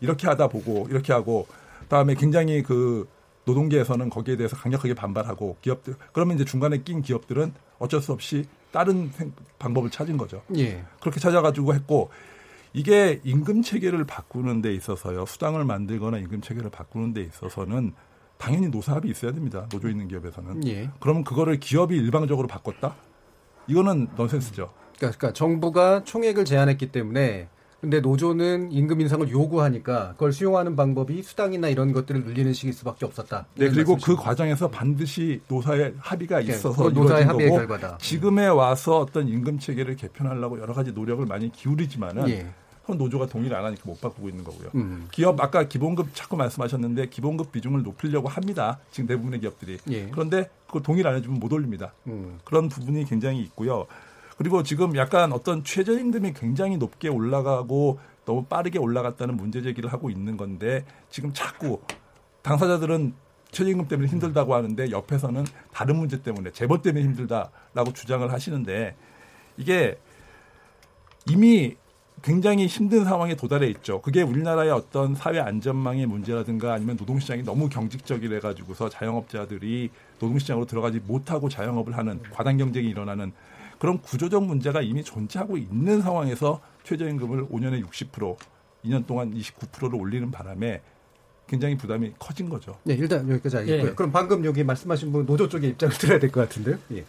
[0.00, 1.48] 이렇게 하다 보고 이렇게 하고
[1.88, 3.08] 다음에 굉장히 그
[3.44, 9.10] 노동계에서는 거기에 대해서 강력하게 반발하고 기업들 그러면 이제 중간에 낀 기업들은 어쩔 수 없이 다른
[9.10, 10.42] 생- 방법을 찾은 거죠.
[10.56, 10.84] 예.
[11.00, 12.10] 그렇게 찾아가지고 했고
[12.72, 17.94] 이게 임금 체계를 바꾸는 데 있어서요 수당을 만들거나 임금 체계를 바꾸는 데 있어서는
[18.42, 20.90] 당연히 노사합이 있어야 됩니다 노조 있는 기업에서는 예.
[20.98, 22.96] 그러면 그거를 기업이 일방적으로 바꿨다
[23.68, 27.48] 이거는 넌센스죠 그러니까, 그러니까 정부가 총액을 제한했기 때문에
[27.80, 33.46] 근데 노조는 임금 인상을 요구하니까 그걸 수용하는 방법이 수당이나 이런 것들을 늘리는 식일 수밖에 없었다.
[33.56, 34.14] 네 그리고 그.
[34.14, 37.98] 과정에서 반드시 노사의 합의가 네, 있어서 그건 노사의 이루어진 합의의 거고 결과다.
[37.98, 42.46] 지금에 와서 어떤 임금 체계를 개편하려고 여러 가지 노력을 많이 기울이지만은 예.
[42.82, 44.70] 그건 노조가 동의를 안 하니까 못 바꾸고 있는 거고요.
[44.74, 45.08] 음.
[45.12, 48.78] 기업 아까 기본급 자꾸 말씀하셨는데 기본급 비중을 높이려고 합니다.
[48.90, 49.78] 지금 대부분의 기업들이.
[49.90, 50.08] 예.
[50.08, 51.92] 그런데 그거 동의를 안 해주면 못 올립니다.
[52.08, 52.40] 음.
[52.44, 53.86] 그런 부분이 굉장히 있고요.
[54.36, 60.36] 그리고 지금 약간 어떤 최저임금이 굉장히 높게 올라가고 너무 빠르게 올라갔다는 문제 제기를 하고 있는
[60.36, 61.80] 건데 지금 자꾸
[62.42, 63.14] 당사자들은
[63.52, 68.96] 최저임금 때문에 힘들다고 하는데 옆에서는 다른 문제 때문에 재벌 때문에 힘들다라고 주장을 하시는데
[69.56, 69.98] 이게
[71.28, 71.76] 이미
[72.22, 74.00] 굉장히 힘든 상황에 도달해 있죠.
[74.00, 81.48] 그게 우리나라의 어떤 사회 안전망의 문제라든가 아니면 노동시장이 너무 경직적이래 가지고서 자영업자들이 노동시장으로 들어가지 못하고
[81.48, 83.32] 자영업을 하는 과당 경쟁이 일어나는
[83.78, 88.36] 그런 구조적 문제가 이미 존재하고 있는 상황에서 최저임금을 5년에 60%
[88.84, 90.80] 2년 동안 29%를 올리는 바람에
[91.48, 92.78] 굉장히 부담이 커진 거죠.
[92.84, 93.90] 네, 일단 여기까지 알겠고요.
[93.90, 93.94] 예.
[93.94, 96.78] 그럼 방금 여기 말씀하신 분 노조 쪽의 입장을 들어야 될 것 같은데요.
[96.94, 97.04] 예.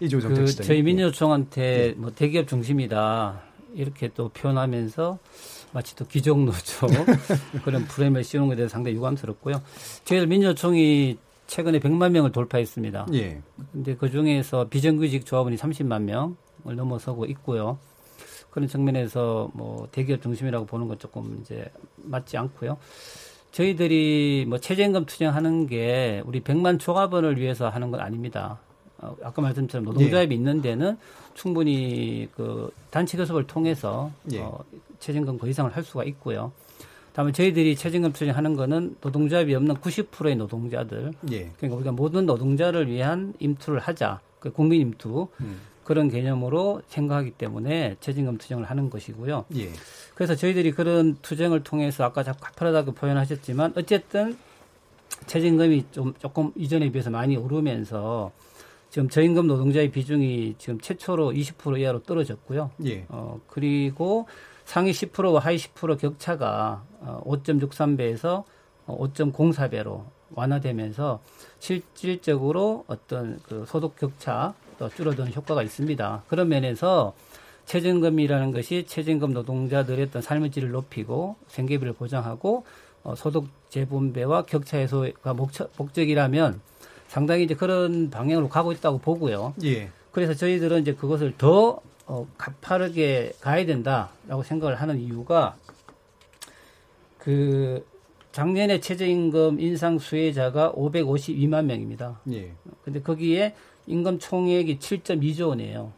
[0.00, 0.54] 이조 정책 그.
[0.64, 3.42] 저희 민주노총한테 뭐 대기업 중심이다
[3.74, 5.18] 이렇게 또 표현하면서
[5.72, 6.86] 마치 또 기종 노조
[7.64, 9.62] 그런 프레임을 씌우는 것에 대해서 상당히 유감스럽고요.
[10.04, 13.06] 저희 민주노총이 최근에 100만 명을 돌파했습니다.
[13.14, 13.40] 예.
[13.72, 17.78] 근데 그 중에서 비정규직 조합원이 30만 명을 넘어서고 있고요.
[18.50, 22.78] 그런 측면에서 뭐 대기업 중심이라고 보는 건 조금 이제 맞지 않고요.
[23.52, 28.58] 저희들이 뭐 최저임금 투쟁하는 게 우리 100만 조합원을 위해서 하는 건 아닙니다.
[28.98, 30.98] 어, 아까 말씀처럼 노동조합이 있는 데는
[31.38, 34.40] 충분히 그 단체 교섭을 통해서 예.
[34.40, 34.58] 어,
[34.98, 36.50] 최저임금 그 이상을 할 수가 있고요.
[37.12, 41.50] 다음에 저희들이 최저임금 투쟁하는 거는 노동조합이 없는 90%의 노동자들 예.
[41.56, 44.20] 그러니까 우리가 모든 노동자를 위한 임투를 하자.
[44.40, 45.28] 그 국민 임투.
[45.40, 45.60] 음.
[45.84, 49.46] 그런 개념으로 생각하기 때문에 최저임금 투쟁을 하는 것이고요.
[49.56, 49.70] 예.
[50.14, 54.36] 그래서 저희들이 그런 투쟁을 통해서 아까 자꾸 가파르다고 표현하셨지만 어쨌든
[55.26, 58.32] 최저임금이 좀 조금 이전에 비해서 많이 오르면서
[58.90, 62.70] 지금 저임금 노동자의 비중이 지금 최초로 20% 이하로 떨어졌고요.
[62.86, 63.04] 예.
[63.08, 64.26] 어, 그리고
[64.64, 68.44] 상위 10%와 하위 10% 격차가 5.63배에서
[68.86, 71.20] 5.04배로 완화되면서
[71.58, 76.24] 실질적으로 어떤 그 소득 격차 또 줄어드는 효과가 있습니다.
[76.28, 77.14] 그런 면에서
[77.66, 82.64] 최저임금이라는 것이 최저임금 노동자들의 어떤 삶의 질을 높이고 생계비를 보장하고
[83.04, 86.60] 어, 소득 재분배와 격차 해소가 목적, 목적이라면
[87.08, 89.54] 상당히 이제 그런 방향으로 가고 있다고 보고요.
[89.64, 89.90] 예.
[90.12, 95.56] 그래서 저희들은 이제 그것을 더 어, 가파르게 가야 된다라고 생각을 하는 이유가
[97.18, 97.84] 그
[98.32, 102.20] 작년에 최저임금 인상 수혜자가 552만 명입니다.
[102.32, 102.52] 예.
[102.84, 103.54] 근데 거기에
[103.86, 105.92] 임금 총액이 7.2조 원이에요.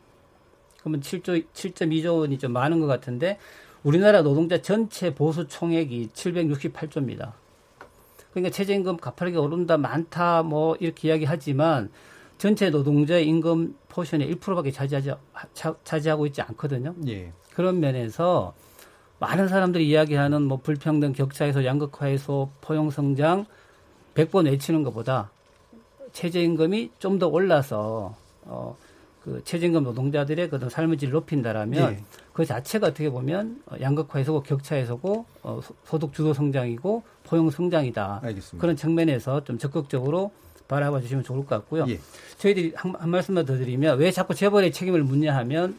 [0.80, 3.38] 그러면 7조 7.2조 원이 좀 많은 것 같은데
[3.82, 7.32] 우리나라 노동자 전체 보수 총액이 768조입니다.
[8.32, 11.90] 그러니까 최저임금 가파르게 오른다 많다 뭐 이렇게 이야기하지만
[12.38, 15.12] 전체 노동자의 임금 포션의 1%밖에 차지하지
[15.84, 16.94] 차지하고 있지 않거든요.
[17.08, 17.32] 예.
[17.54, 18.54] 그런 면에서
[19.18, 23.44] 많은 사람들이 이야기하는 뭐 불평등 격차에서 양극화 해소 포용 성장
[24.14, 25.30] 100번 외치는 것보다
[26.12, 28.14] 최저임금이 좀 더 올라서
[28.44, 28.76] 어,
[29.22, 32.04] 그 최저임금 노동자들의 그런 삶의 질을 높인다라면 예.
[32.32, 38.20] 그 자체가 어떻게 보면 양극화 해소고 격차 해소고 어, 소득 주도 성장이고 포용 성장이다.
[38.22, 38.60] 알겠습니다.
[38.60, 40.30] 그런 측면에서 좀 적극적으로
[40.68, 41.86] 바라봐 주시면 좋을 것 같고요.
[41.88, 41.98] 예.
[42.38, 45.76] 저희들이 한, 한 말씀만 더 드리면 왜 자꾸 재벌의 책임을 묻냐 하면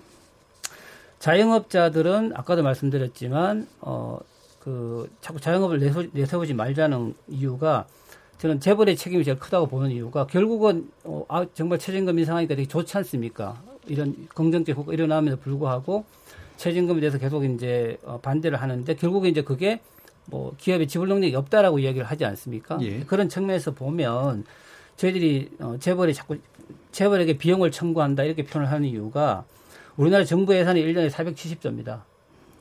[1.20, 4.20] 자영업자들은 아까도 말씀드렸지만 어
[4.64, 7.88] 그 자꾸 자영업을 내세우, 내세우지 말자는 이유가
[8.38, 12.96] 저는 재벌의 책임이 제일 크다고 보는 이유가 결국은 어, 아, 정말 최저임금 인상하니까 되게 좋지
[12.98, 13.62] 않습니까?
[13.88, 16.06] 이런 긍정적 효과가 일어남에도 불구하고
[16.62, 19.82] 최저임금에 대해서 계속 이제 어, 반대를 하는데 결국에 이제 그게
[20.26, 22.78] 뭐 기업의 지불 능력이 없다라고 이야기를 하지 않습니까?
[22.82, 23.00] 예.
[23.00, 24.46] 그런 측면에서 보면
[24.96, 26.38] 저희들이 어, 재벌이 자꾸
[26.92, 29.44] 재벌에게 비용을 청구한다 이렇게 표현을 하는 이유가
[29.98, 32.02] 우리나라 정부 예산이 1년에 470조입니다.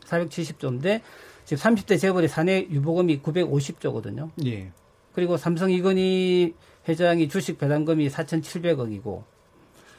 [0.06, 1.02] 470조인데
[1.44, 4.30] 지금 30대 재벌의 사내 유보금이 950조거든요.
[4.46, 4.72] 예.
[5.12, 6.54] 그리고 삼성 이건희
[6.88, 9.24] 회장이 주식 배당금이 4,700억이고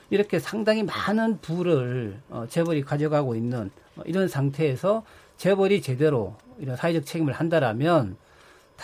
[0.09, 5.03] 이렇게 상당히 많은 부를 어, 재벌이 가져가고 있는 어, 이런 상태에서
[5.37, 8.17] 재벌이 제대로 이런 사회적 책임을 한다라면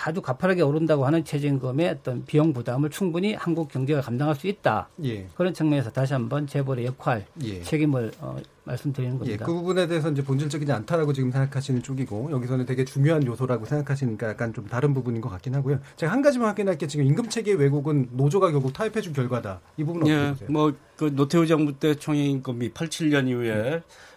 [0.05, 4.89] 아주 가파르게 오른다고 하는 최저임금의 어떤 비용 부담을 충분히 한국 경제가 감당할 수 있다.
[5.03, 5.27] 예.
[5.35, 7.61] 그런 측면에서 다시 한번 재벌의 역할, 예.
[7.61, 9.45] 책임을 어, 말씀드리는 예, 겁니다.
[9.45, 14.53] 그 부분에 대해서 이제 본질적이지 않다라고 지금 생각하시는 쪽이고 여기서는 되게 중요한 요소라고 생각하시니까 약간
[14.53, 15.79] 좀 다른 부분인 것 같긴 하고요.
[15.95, 19.61] 제가 한 가지만 확인할 게 지금 임금 체계 왜곡은 노조가 결국 타협해준 결과다.
[19.77, 20.49] 이 부분은 어떻게 예, 보세요?
[20.51, 23.81] 뭐그 노태우 정부 때 총액임금이 87년 이후에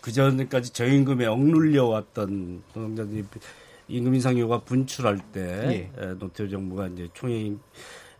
[0.00, 3.24] 그 전까지 저임금에 억눌려 왔던 노동자들이
[3.88, 6.02] 임금 인상 요구가 분출할 때 예.
[6.02, 7.08] 에, 노태우 정부가 이제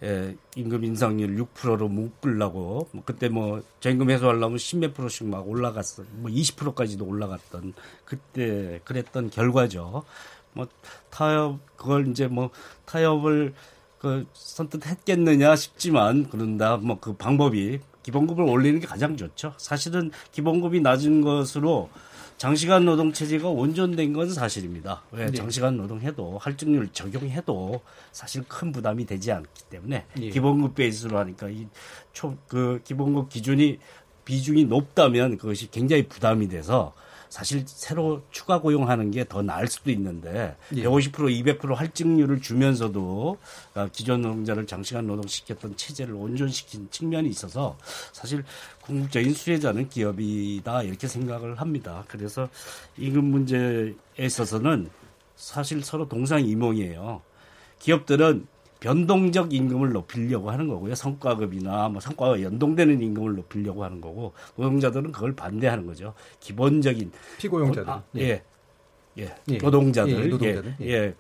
[0.03, 6.03] 에, 임금 인상률 6%로 묶으려고 뭐 그때 뭐 저임금 해소하려면 10몇 프로씩 막 올라갔어.
[6.17, 10.05] 뭐 20%까지도 올라갔던 그때 그랬던 결과죠.
[10.55, 10.67] 뭐
[11.11, 12.51] 타협 그걸 이제 뭐
[12.85, 13.55] 타협을
[14.03, 19.55] 그 선뜻 했겠느냐 싶지만 그런다 뭐 그 방법이 기본급을 올리는 게 가장 좋죠.
[19.59, 21.89] 사실은 기본급이 낮은 것으로
[22.37, 25.03] 장시간 노동 체제가 온전된 건 사실입니다.
[25.13, 25.33] 왜 네.
[25.33, 27.81] 장시간 노동해도 할증률 적용해도
[28.11, 30.31] 사실 큰 부담이 되지 않기 때문에 예.
[30.31, 31.67] 기본급 베이스로 하니까 이
[32.13, 33.79] 초 그 기본급 기준이
[34.25, 36.93] 비중이 높다면 그것이 굉장히 부담이 돼서
[37.33, 40.83] 사실 새로 추가 고용하는 게 더 나을 수도 있는데 예.
[40.83, 41.13] 150%
[41.59, 43.39] 200% 할증률을 주면서도
[43.73, 47.79] 아, 기존 노동자를 장시간 노동시켰던 체제를 온전시킨 측면이 있어서
[48.13, 48.45] 사실
[48.83, 52.05] 궁극적인 수혜자는 기업이다 이렇게 생각을 합니다.
[52.09, 52.51] 그래서
[52.99, 54.91] 임금 문제에 있어서는
[55.35, 57.23] 사실 서로 동상이몽이에요.
[57.79, 58.47] 기업들은
[58.83, 60.97] 변동적 임금을 높이려고 하는 거고요.
[60.97, 66.15] 성과급이나 뭐 성과가 연동되는 임금을 높이려고 하는 거고 노동자들은 그걸 반대하는 거죠.
[66.41, 67.89] 기본적인 피고용자들.
[67.89, 68.43] 아, 예.
[69.19, 69.35] 예.
[69.51, 69.59] 예.
[69.59, 70.25] 노동자들.
[70.25, 70.75] 예, 노동자들.
[70.81, 70.87] 예.
[70.87, 71.15] 예.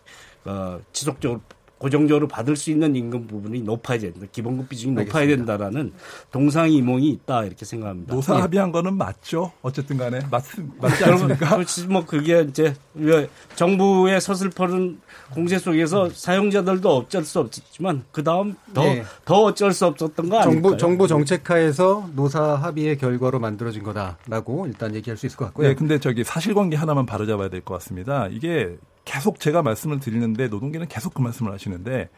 [0.44, 1.40] 어, 지속적으로
[1.82, 4.20] 고정적으로 받을 수 있는 임금 부분이 높아야 된다.
[4.30, 5.52] 기본급 비중이 높아야 알겠습니다.
[5.58, 5.92] 된다라는
[6.30, 8.14] 동상이몽이 있다 이렇게 생각합니다.
[8.14, 8.40] 노사 예.
[8.40, 9.50] 합의한 거는 맞죠?
[9.62, 10.44] 어쨌든 간에 맞,
[10.80, 11.56] 맞지 않습니까?
[11.56, 15.00] 그렇지 뭐 그게 이제 왜 정부의 서슬퍼른
[15.32, 19.02] 공세 속에서 사용자들도 어쩔 수 없지만 그 다음 더 예.
[19.24, 20.52] 더 어쩔 수 없었던 거 아닐까요?
[20.62, 25.66] 정부 정부 정책하에서 노사 합의의 결과로 만들어진 거다라고 일단 얘기할 수 있을 것 같고요.
[25.66, 28.28] 네, 근데 저기 사실관계 하나만 바로잡아야 될 것 같습니다.
[28.28, 32.08] 이게 계속 제가 말씀을 드리는데 노동계는 계속 그 말씀을 하시는데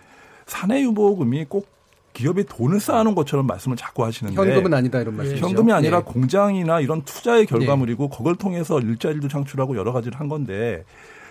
[0.46, 1.68] 사내 유보금이 꼭
[2.12, 5.46] 기업이 돈을 쌓아놓은 것처럼 말씀을 자꾸 하시는데 현금은 아니다 이런 말씀이죠.
[5.46, 6.04] 현금이 아니라 네.
[6.04, 10.84] 공장이나 이런 투자의 결과물이고 그걸 통해서 일자리도 창출하고 여러 가지를 한 건데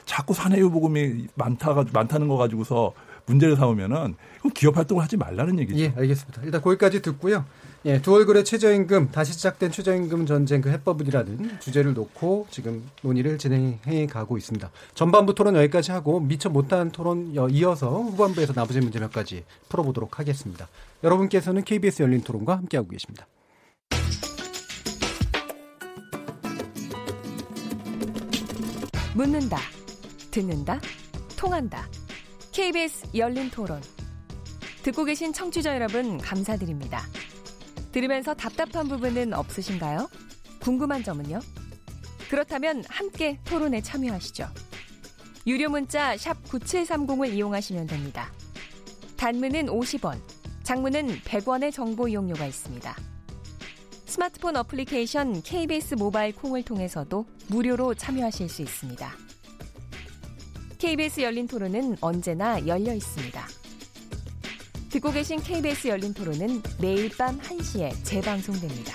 [0.06, 2.91] 자꾸 사내유보금이 많다가 많다는 거 가지고서
[3.26, 5.80] 문제를 삼으면은 그럼 기업 활동을 하지 말라는 얘기죠.
[5.80, 6.41] 예, 알겠습니다.
[6.43, 7.45] 일단 거기까지 듣고요.
[7.86, 14.07] 예, 두 얼굴의 최저임금, 다시 시작된 최저임금 전쟁 그 해법이라는 주제를 놓고 지금 논의를 진행해
[14.07, 14.71] 가고 있습니다.
[14.95, 20.69] 전반부 토론 여기까지 하고 미처 못한 토론 이어서 후반부에서 나머지 문제 몇 가지 풀어보도록 하겠습니다.
[21.03, 23.27] 여러분께서는 KBS 열린 토론과 함께하고 계십니다.
[29.13, 29.57] 묻는다,
[30.31, 30.79] 듣는다,
[31.36, 31.86] 통한다.
[32.53, 33.81] KBS 열린 토론.
[34.84, 37.01] 듣고 계신 청취자 여러분, 감사드립니다.
[37.93, 40.09] 들으면서 답답한 부분은 없으신가요?
[40.59, 41.39] 궁금한 점은요?
[42.29, 44.49] 그렇다면 함께 토론에 참여하시죠.
[45.45, 48.31] 유료 문자 9730을 이용하시면 됩니다.
[49.15, 50.19] 단문은 50원,
[50.63, 52.95] 장문은 100원의 정보 이용료가 있습니다.
[54.05, 59.11] 스마트폰 어플리케이션 KBS 모바일 콩을 통해서도 무료로 참여하실 수 있습니다.
[60.79, 63.62] KBS 열린 토론은 언제나 열려 있습니다.
[64.93, 68.93] 듣고 계신 KBS 열린 토론은 매일 밤 1시에 재방송됩니다.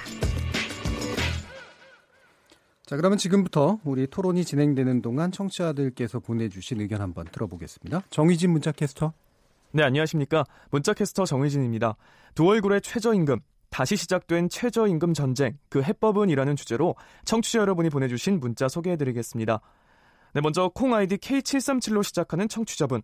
[2.86, 8.02] 자, 그러면 지금부터 우리 토론이 진행되는 동안 청취자들께서 보내주신 의견 한번 들어보겠습니다.
[8.10, 9.12] 정의진 문자캐스터.
[9.72, 10.44] 네, 안녕하십니까.
[10.70, 11.96] 문자캐스터 정의진입니다.
[12.36, 16.94] 두 얼굴의 최저임금, 다시 시작된 최저임금 전쟁, 그 해법은 이라는 주제로
[17.24, 19.60] 청취자 여러분이 보내주신 문자 소개해드리겠습니다.
[20.34, 23.02] 네, 먼저 콩 아이디 K737로 시작하는 청취자분.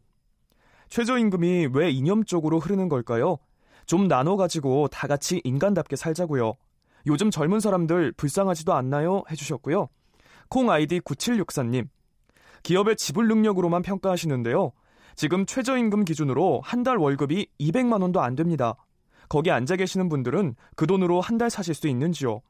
[0.89, 3.39] 최저임금이 왜 이념적으로 흐르는 걸까요?
[3.87, 6.55] 좀 나눠가지고 다 같이 인간답게 살자고요.
[7.07, 9.23] 요즘 젊은 사람들 불쌍하지도 않나요?
[9.31, 9.89] 해주셨고요.
[10.49, 11.89] 콩 아이디 9764님.
[12.63, 14.73] 기업의 지불 능력으로만 평가하시는데요.
[15.17, 18.75] 지금 최저임금 기준으로 한 달 월급이 200만 원도 안 됩니다.
[19.29, 22.41] 거기 앉아 계시는 분들은 그 돈으로 한 달 사실 수 있는지요?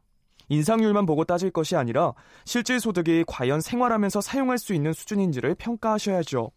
[0.49, 2.13] 인상률만 보고 따질 것이 아니라
[2.45, 6.51] 실질 소득이 과연 생활하면서 사용할 수 있는 수준인지를 평가하셔야죠.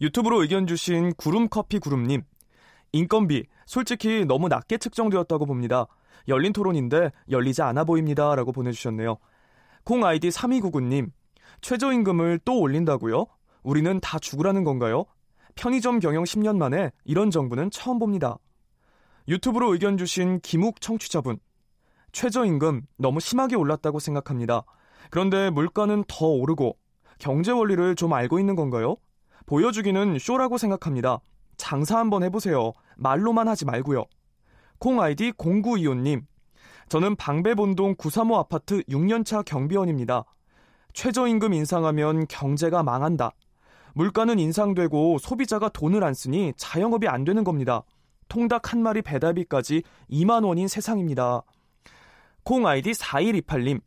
[0.00, 2.22] 유튜브로 의견 주신 구름커피 구름님.
[2.92, 5.86] 인건비, 솔직히 너무 낮게 측정되었다고 봅니다.
[6.28, 8.34] 열린 토론인데 열리지 않아 보입니다.
[8.34, 9.18] 라고 보내주셨네요.
[9.84, 11.10] 콩 아이디 3299님.
[11.60, 13.26] 최저임금을 또 올린다고요?
[13.62, 15.06] 우리는 다 죽으라는 건가요?
[15.54, 18.36] 편의점 경영 10년 만에 이런 정부는 처음 봅니다.
[19.28, 21.38] 유튜브로 의견 주신 김욱 청취자분.
[22.12, 24.64] 최저임금 너무 심하게 올랐다고 생각합니다.
[25.10, 26.76] 그런데 물가는 더 오르고
[27.18, 28.96] 경제 원리를 좀 알고 있는 건가요?
[29.44, 31.20] 보여주기는 쇼라고 생각합니다.
[31.56, 32.72] 장사 한번 해보세요.
[32.96, 34.04] 말로만 하지 말고요.
[34.78, 36.22] 콩 아이디 0925님.
[36.88, 40.24] 저는 방배본동 935 아파트 6년차 경비원입니다.
[40.92, 43.32] 최저임금 인상하면 경제가 망한다.
[43.94, 47.82] 물가는 인상되고 소비자가 돈을 안 쓰니 자영업이 안 되는 겁니다.
[48.28, 51.42] 통닭 한 마리 배달비까지 2만 원인 세상입니다.
[52.44, 53.80] 콩 아이디 4128님.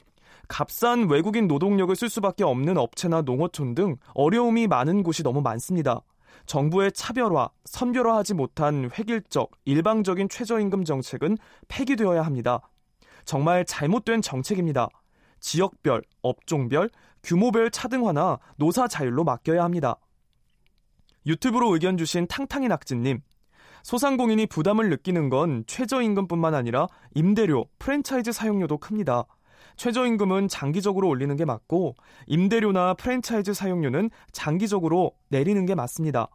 [0.50, 6.02] 값싼 외국인 노동력을 쓸 수밖에 없는 업체나 농어촌 등 어려움이 많은 곳이 너무 많습니다.
[6.46, 11.38] 정부의 차별화, 선별화하지 못한 획일적, 일방적인 최저임금 정책은
[11.68, 12.62] 폐기되어야 합니다.
[13.24, 14.90] 정말 잘못된 정책입니다.
[15.40, 16.90] 지역별, 업종별,
[17.24, 19.98] 규모별 차등화나 노사 자율로 맡겨야 합니다.
[21.28, 23.22] 유튜브로 의견 주신 탕탕이 낙지님.
[23.84, 29.26] 소상공인이 부담을 느끼는 건 최저임금뿐만 아니라 임대료, 프랜차이즈 사용료도 큽니다.
[29.80, 31.96] 최저임금은 장기적으로 올리는 게 맞고
[32.28, 36.28] 임대료나 프랜차이즈 사용료는 장기적으로 내리는 게 맞습니다.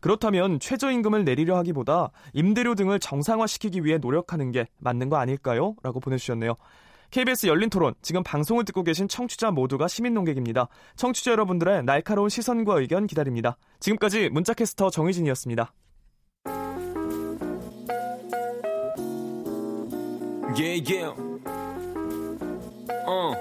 [0.00, 5.76] 그렇다면 최저임금을 내리려 하기보다 임대료 등을 정상화시키기 위해 노력하는 게 맞는 거 아닐까요?
[5.82, 6.56] 라고 보내주셨네요.
[7.10, 10.68] KBS 열린 토론, 지금 방송을 듣고 계신 청취자 모두가 시민 농객입니다.
[10.96, 13.56] 청취자 여러분들의 날카로운 시선과 의견 기다립니다.
[13.78, 15.72] 지금까지 문자캐스터 정희진이었습니다.
[20.56, 21.29] Yeah, yeah.
[23.10, 23.34] 어.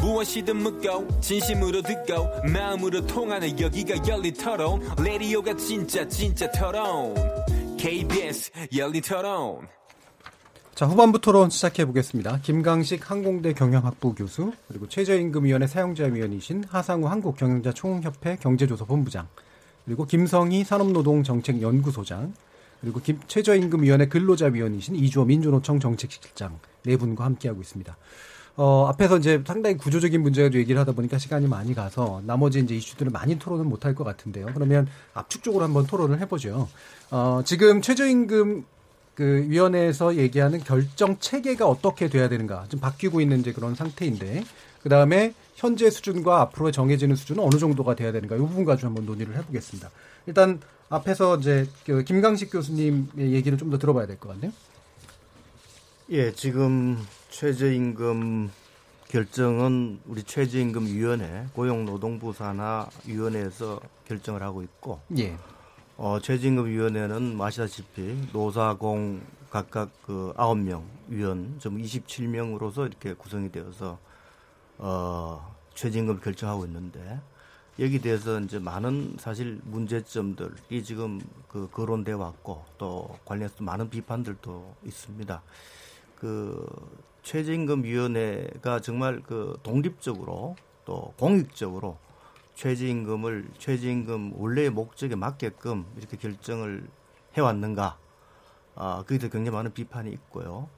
[0.00, 7.14] 무엇이든 묻고 진심으로 듣고 마음으로 통하는 여기가 열린 토론 레디오가 진짜 진짜 토론
[7.76, 9.66] KBS 열린 토론
[10.76, 12.38] 자 후반부 토론 시작해 보겠습니다.
[12.42, 19.26] 김강식 항공대 경영학부 교수 그리고 최저임금위원회 사용자위원이신 하상우 한국경영자 총협회 경제조사본부장
[19.84, 22.32] 그리고 김성희 산업노동정책연구소장
[22.82, 27.96] 그리고 김, 최저임금위원회 근로자위원이신 이주호 민주노총 정책실장 네 분과 함께하고 있습니다.
[28.56, 33.10] 어, 앞에서 이제 상당히 구조적인 문제가 얘기를 하다 보니까 시간이 많이 가서 나머지 이제 이슈들을
[33.10, 34.48] 많이 토론은 못할 것 같은데요.
[34.52, 36.68] 그러면 압축적으로 한번 토론을 해보죠.
[37.10, 38.64] 어, 지금 최저임금
[39.14, 44.44] 그 위원회에서 얘기하는 결정 체계가 어떻게 돼야 되는가 좀 바뀌고 있는 이제 그런 상태인데
[44.82, 49.06] 그 다음에 현재 수준과 앞으로 정해지는 수준은 어느 정도가 돼야 되는가 이 부분 가지고 한번
[49.06, 49.90] 논의를 해보겠습니다.
[50.26, 50.60] 일단
[50.96, 54.52] 앞에서 이제 그 김강식 교수님의 얘기를 좀 더 들어봐야 될 것 같네요.
[56.10, 56.98] 예, 지금
[57.30, 58.50] 최저임금
[59.08, 65.34] 결정은 우리 최저임금위원회 고용노동부 산하 위원회에서 결정을 하고 있고, 예.
[65.96, 73.98] 어, 최저임금위원회는 아시다시피 노사공 각각 그 9명 위원, 좀 27명으로서 이렇게 구성이 되어서
[74.78, 77.20] 어, 최저임금 결정하고 있는데
[77.78, 85.42] 여기 대해서 이제 많은 사실 문제점들이 지금 그 거론돼 왔고 또 관련해서 많은 비판들도 있습니다.
[86.16, 86.66] 그
[87.22, 91.96] 최저임금위원회가 정말 그 독립적으로 또 공익적으로
[92.56, 96.86] 최저임금을 최저임금 원래의 목적에 맞게끔 이렇게 결정을
[97.34, 97.96] 해왔는가?
[98.74, 100.68] 아, 거기서 굉장히 많은 비판이 있고요.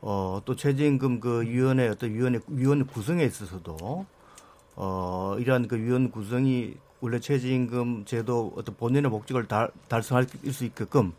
[0.00, 4.06] 어, 또 최저임금 그 위원회 어떤 위원회 위원 구성에 있어서도
[4.76, 11.12] 어, 이러한 그 위원 구성이 원래 최저임금 제도 어떤 본연의 목적을 달, 달성할 수 있게끔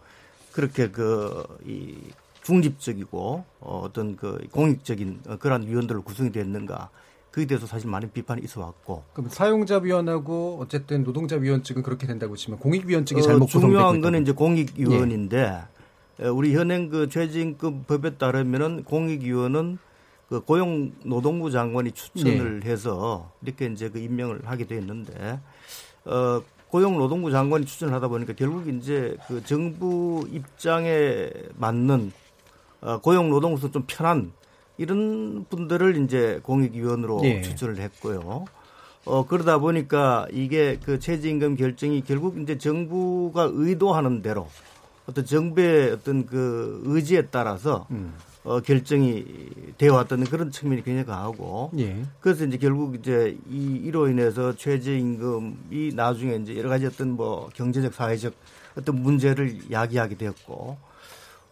[0.51, 1.95] 그렇게 그 이
[2.43, 6.89] 중립적이고 어, 어떤 그 공익적인 어, 그러한 위원들을 구성이 됐는가
[7.31, 9.03] 그에 대해서 사실 많은 비판이 있어 왔고.
[9.13, 13.47] 그럼 사용자 위원하고 어쨌든 노동자 위원 측은 그렇게 된다고 치면 공익 위원 측이 잘못 어,
[13.47, 15.61] 중요한 거는 이제 공익 위원인데
[16.21, 16.27] 예.
[16.27, 19.79] 우리 현행 그 최저임금 법에 따르면은 공익 위원은
[20.29, 22.69] 그 고용 노동부 장관이 추천을 네.
[22.69, 25.39] 해서 이렇게 이제 그 임명을 하게 돼 있는데
[26.05, 32.11] 어 고용 노동부 장관이 추천을 하다 보니까 결국 이제 그 정부 입장에 맞는
[32.81, 34.31] 어 고용 노동부에서 좀 편한
[34.77, 37.41] 이런 분들을 이제 공익위원으로 네.
[37.41, 38.45] 추천을 했고요.
[39.05, 44.47] 어, 그러다 보니까 이게 그 최저임금 결정이 결국 이제 정부가 의도하는 대로
[45.05, 48.13] 어떤 정부의 어떤 그 의지에 따라서 음.
[48.43, 49.25] 어, 결정이
[49.77, 51.71] 되어 왔다는 그런 측면이 굉장히 강하고.
[51.77, 52.03] 예.
[52.19, 57.93] 그래서 이제 결국 이제 이, 이로 인해서 최저임금이 나중에 이제 여러 가지 어떤 뭐 경제적,
[57.93, 58.33] 사회적
[58.77, 60.77] 어떤 문제를 야기하게 되었고.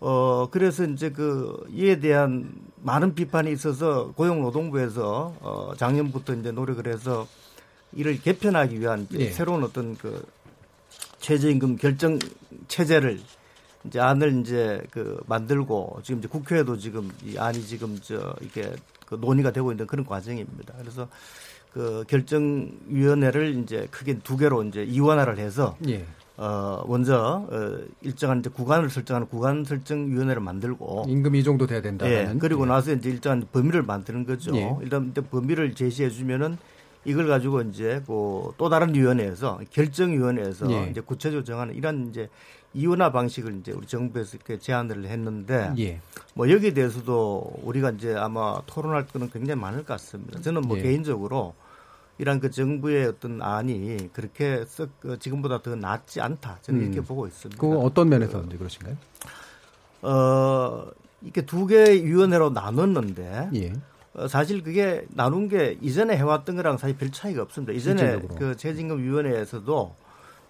[0.01, 7.27] 어, 그래서 이제 그 이에 대한 많은 비판이 있어서 고용노동부에서 어, 작년부터 이제 노력을 해서
[7.93, 9.29] 이를 개편하기 위한 예.
[9.29, 10.25] 새로운 어떤 그
[11.19, 12.19] 최저임금 결정
[12.67, 13.19] 체제를
[13.85, 18.71] 이제 안을 이제 그 만들고 지금 이제 국회에도 지금 이 안이 지금 저 이게
[19.05, 20.73] 그 논의가 되고 있는 그런 과정입니다.
[20.79, 21.07] 그래서
[21.73, 26.05] 그 결정위원회를 이제 크게 두 개로 이제 이원화를 해서 예.
[26.37, 31.81] 어, 먼저 어, 일정한 이제 구간을 설정하는 구간 설정 위원회를 만들고 임금 이 정도 돼야
[31.81, 32.09] 된다.
[32.09, 32.33] 예.
[32.39, 32.69] 그리고 예.
[32.69, 34.55] 나서 이제 일정한 범위를 만드는 거죠.
[34.55, 34.75] 예.
[34.81, 36.57] 일단 범위를 제시해 주면은
[37.05, 40.89] 이걸 가지고 이제 그 또 다른 위원회에서 결정위원회에서 예.
[40.91, 42.29] 이제 구체적으로 정하는 이런 이제
[42.73, 45.99] 이원화 방식을 이제 우리 정부에서 이렇게 제안을 했는데 예.
[46.33, 50.39] 뭐 여기에 대해서도 우리가 이제 아마 토론할 거는 굉장히 많을 것 같습니다.
[50.41, 50.81] 저는 뭐 예.
[50.83, 51.53] 개인적으로
[52.17, 56.59] 이런 그 정부의 어떤 안이 그렇게 썩 어, 지금보다 더 낫지 않다.
[56.61, 56.85] 저는 음.
[56.85, 57.59] 이렇게 보고 있습니다.
[57.59, 58.95] 그 어떤 면에서 이제 그러신가요?
[60.03, 60.85] 어,
[61.21, 63.73] 이렇게 두 개의 위원회로 나눴는데 예.
[64.13, 67.73] 어, 사실 그게 나눈 게 이전에 해왔던 거랑 사실 별 차이가 없습니다.
[67.73, 68.35] 이전에 실질적으로.
[68.35, 69.95] 그 최저임금 위원회에서도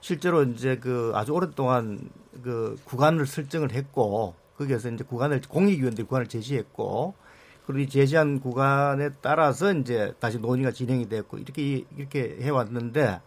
[0.01, 2.09] 실제로 이제 그 아주 오랫동안
[2.43, 7.13] 그 구간을 설정을 했고 거기에서 이제 구간을 공익위원들이 구간을 제시했고
[7.65, 13.21] 그리고 이 제시한 구간에 따라서 이제 다시 논의가 진행이 됐고 이렇게 이렇게 해왔는데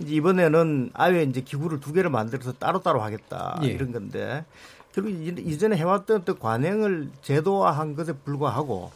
[0.00, 3.68] 이제 이번에는 아예 이제 기구를 두 개를 만들어서 따로따로 하겠다 예.
[3.68, 4.44] 이런 건데
[4.92, 8.90] 결국 이전에 해왔던 또 관행을 제도화한 것에 불과하고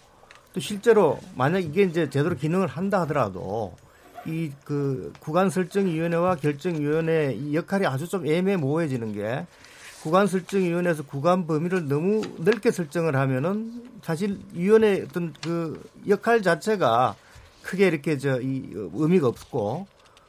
[0.54, 3.74] 또 실제로 만약 이게 이제 제대로 기능을 한다 하더라도
[4.27, 9.47] 이 그 구간 설정 위원회와 결정 위원회 이 역할이 아주 좀 애매모호해지는 게
[10.03, 17.14] 구간 설정 위원회에서 구간 범위를 너무 넓게 설정을 하면은 사실 위원회 어떤 그 역할 자체가
[17.62, 19.87] 크게 이렇게 저 이 의미가 없고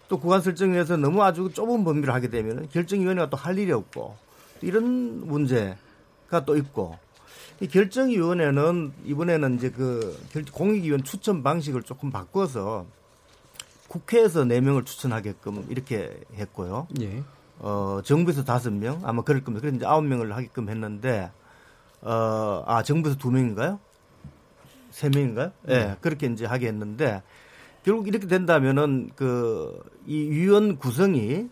[0.09, 4.15] 또 구간 설정위에서 너무 아주 좁은 범위를 하게 되면 결정위원회가 또 할 일이 없고
[4.61, 6.97] 이런 문제가 또 있고
[7.59, 10.15] 이 결정위원회는 이번에는 이제 그
[10.51, 12.85] 공익위원 추천 방식을 조금 바꿔서
[13.93, 16.87] 국회에서 네 명을 추천하게끔 이렇게 했고요.
[17.01, 17.23] 예.
[17.59, 19.61] 어, 정부에서 다섯 명 아마 그럴 겁니다.
[19.61, 21.31] 그래서 이제 아홉 명을 하게끔 했는데
[22.01, 23.79] 어, 아 정부에서 두 명인가요?
[24.89, 25.51] 세 명인가요?
[25.67, 25.97] 예, 네.
[26.01, 27.21] 그렇게 이제 하게 했는데
[27.83, 31.47] 결국 이렇게 된다면은 그 이 위원 구성이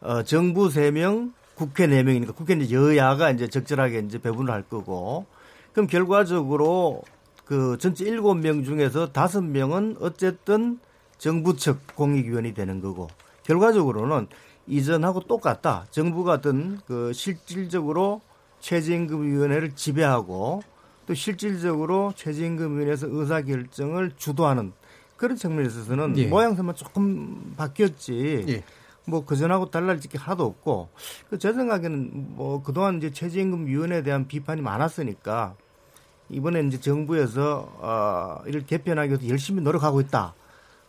[0.00, 4.62] 어, 정부 세 명, 국회 네 명이니까 국회는 이제 여야가 이제 적절하게 이제 배분을 할
[4.62, 5.26] 거고
[5.72, 7.02] 그럼 결과적으로
[7.44, 10.78] 그 전체 일곱 명 중에서 다섯 명은 어쨌든
[11.20, 13.08] 정부 측 공익위원이 되는 거고
[13.42, 14.26] 결과적으로는
[14.66, 15.86] 이전하고 똑같다.
[15.90, 18.22] 정부가 어떤 그 실질적으로
[18.60, 20.62] 최저임금위원회를 지배하고
[21.06, 24.72] 또 실질적으로 최저임금위원회에서 의사결정을 주도하는
[25.18, 26.26] 그런 측면에 있어서는 예.
[26.26, 28.46] 모양새만 조금 바뀌었지.
[28.48, 28.64] 예.
[29.04, 30.88] 뭐 그전하고 달라질 게 하나도 없고
[31.28, 35.54] 그제 생각에는 뭐 그동안 이제 최저임금위원회에 대한 비판이 많았으니까
[36.30, 40.34] 이번에 이제 정부에서 어 이를 개편하기 위해서 열심히 노력하고 있다.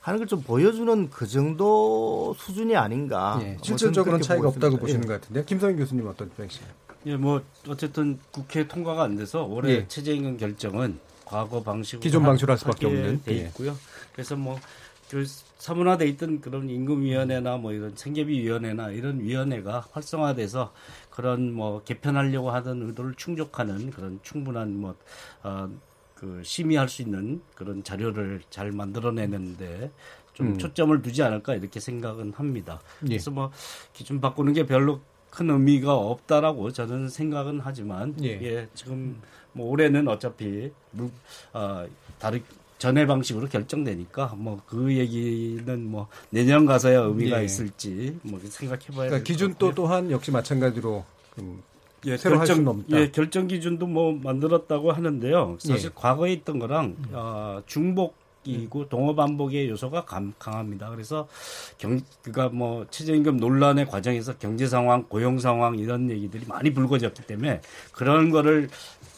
[0.01, 3.39] 하는 걸 좀 보여주는 그 정도 수준이 아닌가.
[3.43, 5.07] 예, 실질적으로는 차이가 없다고 보시는 예.
[5.07, 6.67] 것 같은데 김성인 교수님 어떤 입장이세요?
[7.07, 9.87] 예, 뭐 어쨌든 국회 통과가 안 돼서 올해 예.
[9.87, 13.47] 최저임금 결정은 과거 방식으로 기존 방식으로 할 수밖에 없는 돼 예.
[13.47, 13.75] 있고요.
[14.13, 14.59] 그래서 뭐
[15.57, 20.71] 사문화돼 있던 그런 임금위원회나 뭐 이런 생계비위원회나 이런 위원회가 활성화돼서
[21.09, 24.95] 그런 뭐 개편하려고 하던 의도를 충족하는 그런 충분한 뭐
[25.43, 25.69] 어,
[26.21, 29.89] 그 심의할 수 있는 그런 자료를 잘 만들어내는데
[30.33, 30.57] 좀 음.
[30.59, 32.79] 초점을 두지 않을까 이렇게 생각은 합니다.
[33.05, 33.07] 예.
[33.07, 33.51] 그래서 뭐
[33.91, 35.01] 기준 바꾸는 게 별로
[35.31, 39.19] 큰 의미가 없다라고 저는 생각은 하지만 예, 예 지금
[39.53, 41.09] 뭐 올해는 어차피 물,
[41.53, 41.87] 어,
[42.19, 42.39] 다르
[42.77, 47.45] 전해 방식으로 결정되니까 뭐 그 얘기는 뭐 내년 가서야 의미가 예.
[47.45, 51.03] 있을지 뭐 생각해봐야 그러니까 기준도 또한 역시 마찬가지로
[51.39, 51.63] 음,
[52.05, 52.99] 예, 새로 결정, 없다.
[52.99, 55.57] 예, 결정 기준도 뭐 만들었다고 하는데요.
[55.59, 55.93] 사실 예.
[55.93, 61.27] 과거에 있던 거랑 어, 중복 이고 동업 반복의 요소가 강, 합니다 그래서
[61.77, 67.61] 경 그가 뭐 최저임금 논란의 과정에서 경제 상황, 고용 상황 이런 얘기들이 많이 불거졌기 때문에
[67.91, 68.69] 그런 거를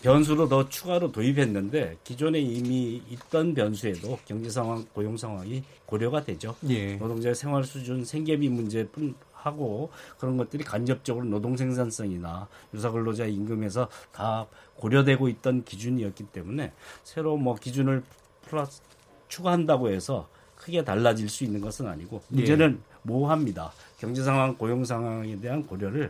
[0.01, 6.55] 변수로 더 추가로 도입했는데 기존에 이미 있던 변수에도 경제 상황, 고용 상황이 고려가 되죠.
[6.67, 6.95] 예.
[6.95, 14.47] 노동자의 생활 수준, 생계비 문제뿐 하고 그런 것들이 간접적으로 노동 생산성이나 유사 근로자 임금에서 다
[14.75, 16.71] 고려되고 있던 기준이었기 때문에
[17.03, 18.03] 새로 뭐 기준을
[18.47, 18.81] 플러스
[19.27, 22.35] 추가한다고 해서 크게 달라질 수 있는 것은 아니고 예.
[22.35, 22.93] 문제는 예.
[23.03, 23.73] 모호합니다.
[23.99, 26.09] 경제 상황, 고용 상황에 대한 고려를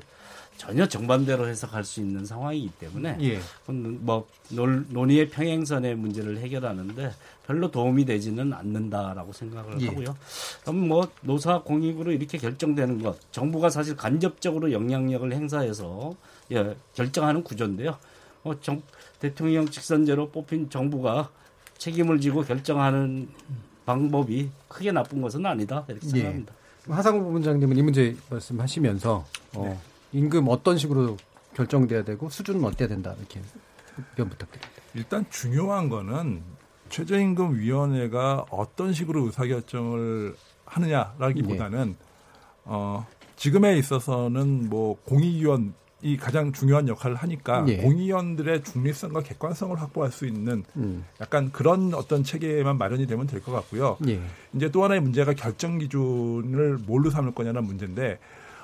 [0.57, 3.39] 전혀 정반대로 해석할 수 있는 상황이기 때문에 예.
[3.67, 7.11] 뭐 논의의 평행선의 문제를 해결하는데
[7.45, 9.87] 별로 도움이 되지는 않는다라고 생각을 예.
[9.87, 10.15] 하고요.
[10.61, 16.15] 그럼 뭐 노사 공익으로 이렇게 결정되는 것 정부가 사실 간접적으로 영향력을 행사해서
[16.51, 17.97] 예, 결정하는 구조인데요.
[18.43, 18.81] 어, 정,
[19.19, 21.29] 대통령 직선제로 뽑힌 정부가
[21.77, 23.29] 책임을 지고 결정하는
[23.85, 26.09] 방법이 크게 나쁜 것은 아니다 이렇게 예.
[26.09, 26.53] 생각합니다.
[26.53, 26.63] 예.
[26.93, 29.25] 하상우 부원장님은 이 문제 말씀하시면서
[29.55, 29.77] 어, 네.
[30.13, 31.17] 임금 어떤 식으로
[31.55, 33.41] 결정돼야 되고 수준은 어때야 된다 이렇게
[33.97, 34.81] 의견 부탁드립니다.
[34.95, 36.41] 일단 중요한 거는
[36.89, 40.35] 최저임금위원회가 어떤 식으로 의사결정을
[40.65, 41.95] 하느냐라기보다는 네.
[42.65, 43.05] 어,
[43.35, 47.77] 지금에 있어서는 뭐 공익위원 이 가장 중요한 역할을 하니까 예.
[47.77, 51.05] 공의원들의 중립성과 객관성을 확보할 수 있는 음.
[51.21, 53.97] 약간 그런 어떤 체계만 마련이 되면 될 것 같고요.
[54.09, 54.19] 예.
[54.53, 58.19] 이제 또 하나의 문제가 결정 기준을 뭘로 삼을 거냐는 문제인데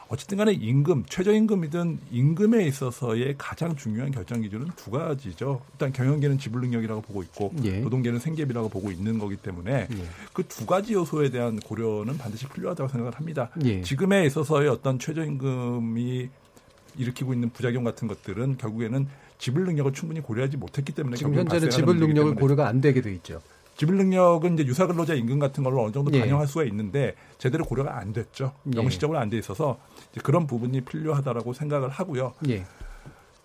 [0.10, 5.62] 어쨌든 간에 임금, 최저임금이든 임금에 있어서의 가장 중요한 결정 기준은 두 가지죠.
[5.74, 7.80] 일단 경영계는 지불 능력이라고 보고 있고 예.
[7.80, 10.06] 노동계는 생계비라고 보고 있는 거기 때문에 예.
[10.34, 13.52] 그두 가지 요소에 대한 고려는 반드시 필요하다고 생각을 합니다.
[13.64, 13.82] 예.
[13.84, 16.30] 지금에 있어서의 어떤 최저임금이
[16.98, 19.08] 일으키고 있는 부작용 같은 것들은 결국에는
[19.38, 23.42] 지불 능력을 충분히 고려하지 못했기 때문에 지금 현재는 지불 능력을 고려가 안 되게 돼 있죠.
[23.80, 26.20] 지불 능력은 이제 유사 근로자 임금 같은 걸로 어느 정도 예.
[26.20, 28.52] 반영할 수가 있는데 제대로 고려가 안 됐죠.
[28.74, 28.76] 예.
[28.76, 29.80] 명시적으로 안 돼 있어서
[30.22, 32.34] 그런 부분이 필요하다라고 생각을 하고요.
[32.50, 32.66] 예.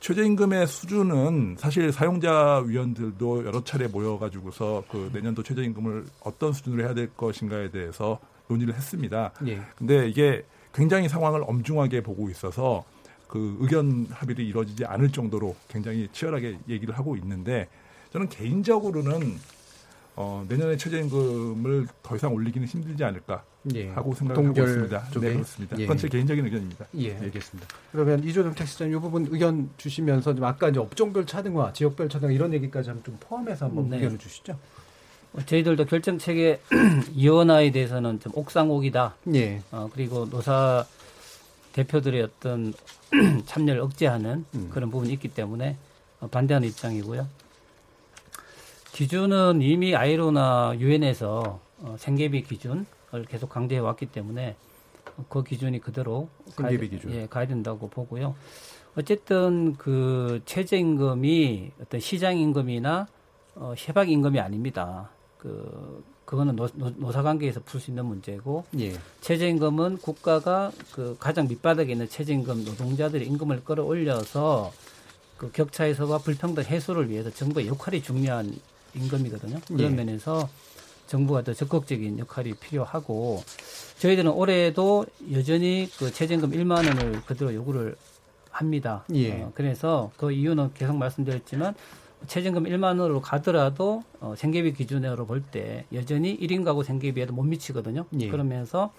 [0.01, 7.15] 최저임금의 수준은 사실 사용자 위원들도 여러 차례 모여가지고서 그 내년도 최저임금을 어떤 수준으로 해야 될
[7.17, 8.19] 것인가에 대해서
[8.49, 9.31] 논의를 했습니다.
[9.47, 9.61] 예.
[9.77, 12.83] 근데 이게 굉장히 상황을 엄중하게 보고 있어서
[13.29, 17.69] 그 의견 합의를 이루어지지 않을 정도로 굉장히 치열하게 얘기를 하고 있는데
[18.13, 19.39] 저는 개인적으로는
[20.17, 23.43] 어, 내년에 최저임금을 더 이상 올리기는 힘들지 않을까
[23.75, 23.89] 예.
[23.91, 25.11] 하고 생각하고 있습니다.
[25.11, 25.29] 쪽에?
[25.29, 25.79] 네, 그렇습니다.
[25.79, 25.83] 예.
[25.83, 26.87] 그건 제 개인적인 의견입니다.
[26.99, 27.17] 예, 예.
[27.17, 27.69] 알겠습니다.
[27.91, 32.91] 그러면 이조정 택시장 이 부분 의견 주시면서 아까 이제 업종별 차등화, 지역별 차등화 이런 얘기까지
[32.91, 33.97] 한번 좀 포함해서 한번 네.
[33.97, 34.57] 의견을 주시죠.
[35.33, 36.61] 어, 저희들도 결정 체계
[37.13, 39.17] 이원화에 대해서는 좀 옥상옥이다.
[39.35, 39.63] 예.
[39.73, 40.87] 어, 그리고 노사
[41.73, 42.73] 대표들의 어떤
[43.47, 44.71] 참여를 억제하는 음.
[44.71, 45.77] 그런 부분이 있기 때문에
[46.21, 47.27] 어, 반대하는 입장이고요.
[48.95, 52.87] 기준은 이미 ILO나 유엔에서 어, 생계비 기준을
[53.29, 54.55] 계속 강조해 왔기 때문에
[55.29, 58.37] 그 기준이 그대로 생계비 기준 예, 가야 된다고 보고요.
[58.97, 63.09] 어쨌든 그 최저 임금이 어떤 시장 임금이나
[63.57, 65.11] 어, 협약 임금이 아닙니다.
[65.39, 68.93] 그 그거는 노, 노 사 관계에서 풀 수 있는 문제고 예.
[69.21, 74.73] 최저 임금은 국가가 그 가장 밑바닥에 있는 최저 임금 노동자들의 임금을 끌어올려서
[75.37, 78.55] 그 격차에서와 불평등 해소를 위해서 정부의 역할이 중요한
[78.95, 79.61] 임금이거든요.
[79.67, 79.89] 그런 예.
[79.89, 80.49] 면에서
[81.07, 83.43] 정부가 더 적극적인 역할이 필요하고
[83.99, 87.97] 저희들은 올해도 여전히 그 최저임금 1만 원을 그대로 요구를
[88.51, 89.05] 합니다.
[89.15, 89.43] 예.
[89.43, 91.75] 어, 그래서 그 이유는 계속 말씀드렸지만
[92.27, 98.07] 최저임금 1만 원으로 가더라도 어, 생계비 기준으로 볼 때 여전히 1인 가구 생계비에도 못 미치거든요.
[98.21, 98.29] 예.
[98.31, 98.93] 그러면서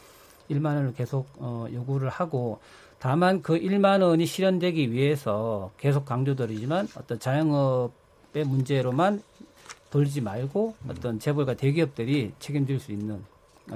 [0.52, 2.60] 1만 원을 계속 어, 요구를 하고
[3.00, 9.22] 다만 그 1만 원이 실현되기 위해서 계속 강조드리지만 어떤 자영업의 문제로만
[9.96, 13.24] 돌리지 말고 어떤 재벌과 대기업들이 책임질 수 있는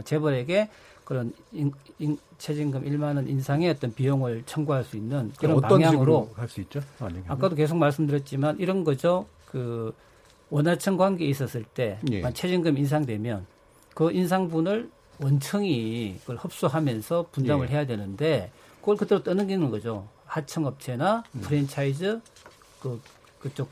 [0.03, 0.69] 재벌에게
[1.05, 6.29] 그런 인, 인, 최저임금 1만 원 인상의 어떤 비용을 청구할 수 있는 그런 어떤 방향으로
[6.35, 6.81] 할 수 있죠?
[6.99, 7.23] 만약에.
[7.29, 9.27] 아까도 계속 말씀드렸지만 이런 거죠.
[9.45, 9.95] 그
[10.49, 12.21] 원하청 관계에 있었을 때 예.
[12.21, 13.45] 최저임금 인상되면
[13.93, 14.89] 그 인상분을
[15.21, 17.73] 원청이 그걸 흡수하면서 분담을 예.
[17.73, 18.51] 해야 되는데
[18.81, 20.05] 그걸 그대로 떠넘기는 거죠.
[20.25, 21.41] 하청업체나 음.
[21.41, 22.19] 프랜차이즈
[22.81, 23.01] 그
[23.39, 23.69] 그쪽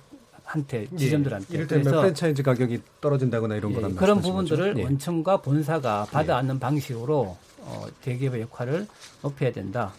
[0.47, 0.97] 한테 예.
[0.97, 4.79] 지점들한테 이를테면 프랜차이즈 가격이 떨어진다거나 이런 예, 거란 그런 부분들을 거죠?
[4.79, 4.83] 예.
[4.85, 8.87] 원청과 본사가 받아 안는 방식으로 어, 대기업의 역할을
[9.21, 9.91] 높여야 된다.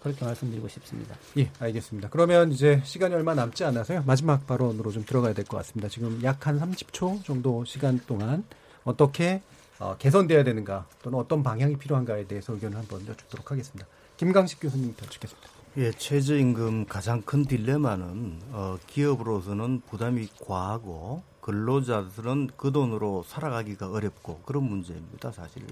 [0.00, 1.16] 그렇게 말씀드리고 싶습니다.
[1.36, 2.08] 예, 알겠습니다.
[2.10, 4.04] 그러면 이제 시간이 얼마 남지 않아서요.
[4.06, 5.88] 마지막 발언으로 좀 들어가야 될 것 같습니다.
[5.88, 8.44] 지금 약 한 30초 정도 시간 동안
[8.84, 9.42] 어떻게
[9.80, 13.84] 어, 개선돼야 되는가 또는 어떤 방향이 필요한가에 대해서 의견을 한번 여쭙도록 하겠습니다.
[14.16, 15.57] 김강식 교수님부터 여쭙겠습니다.
[15.78, 24.64] 예, 최저임금 가장 큰 딜레마는 어, 기업으로서는 부담이 과하고 근로자들은 그 돈으로 살아가기가 어렵고 그런
[24.64, 25.62] 문제입니다, 사실.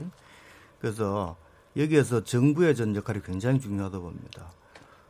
[0.81, 1.35] 그래서
[1.77, 4.53] 여기에서 정부의 전 역할이 굉장히 중요하다고 봅니다.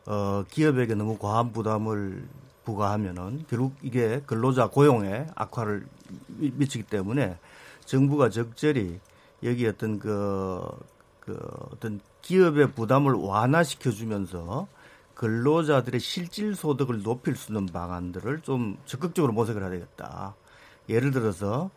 [0.06, 2.26] 어, 기업에게 너무 과한 부담을
[2.64, 5.86] 부과하면은 결국 이게 근로자 고용에 악화를
[6.38, 7.36] 미- 미치기 때문에
[7.84, 8.98] 정부가 적절히
[9.42, 10.66] 여기 어떤 그,
[11.20, 11.38] 그
[11.70, 14.68] 어떤 기업의 부담을 완화시켜 주면서
[15.16, 20.36] 근로자들의 실질 소득을 높일 수 있는 방안들을 좀 적극적으로 모색을 해야 되겠다.
[20.88, 21.70] 예를 들어서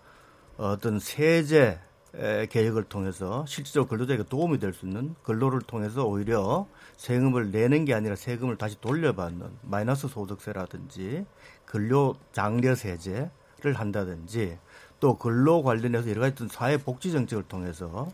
[0.57, 1.79] 어떤 세제
[2.15, 6.67] 에, 개혁을 통해서 실질적으로 근로자에게 도움이 될 수 있는 근로를 통해서 오히려
[6.97, 11.25] 세금을 내는 게 아니라 세금을 다시 돌려받는 마이너스 소득세라든지
[11.65, 14.57] 근로 장려 세제를 한다든지
[14.99, 18.09] 또 근로 관련해서 여러 가지 사회 복지 정책을 통해서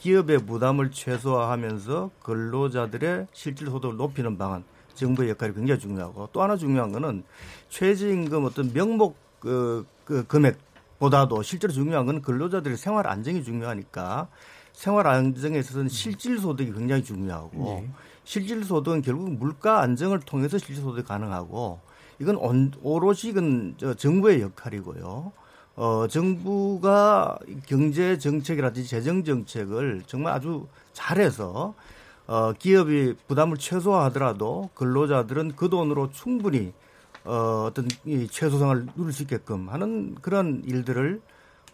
[0.00, 6.90] 기업의 부담을 최소화하면서 근로자들의 실질 소득을 높이는 방안 정부의 역할이 굉장히 중요하고 또 하나 중요한
[6.90, 7.22] 거는
[7.68, 14.28] 최저임금 어떤 명목 그, 그 금액보다도 실제로 중요한 건 근로자들의 생활 안정이 중요하니까
[14.72, 17.86] 생활 안정에 있어서는 실질 소득이 굉장히 중요하고
[18.24, 21.80] 실질 소득은 결국 물가 안정을 통해서 실질 소득이 가능하고
[22.20, 25.32] 이건 온, 오롯이 이건 저 정부의 역할이고요.
[25.80, 31.72] 어, 정부가 경제 정책이라든지 재정 정책을 정말 아주 잘해서
[32.26, 36.74] 어, 기업이 부담을 최소화하더라도 근로자들은 그 돈으로 충분히
[37.24, 41.22] 어, 어떤 이 최소상을 누릴 수 있게끔 하는 그런 일들을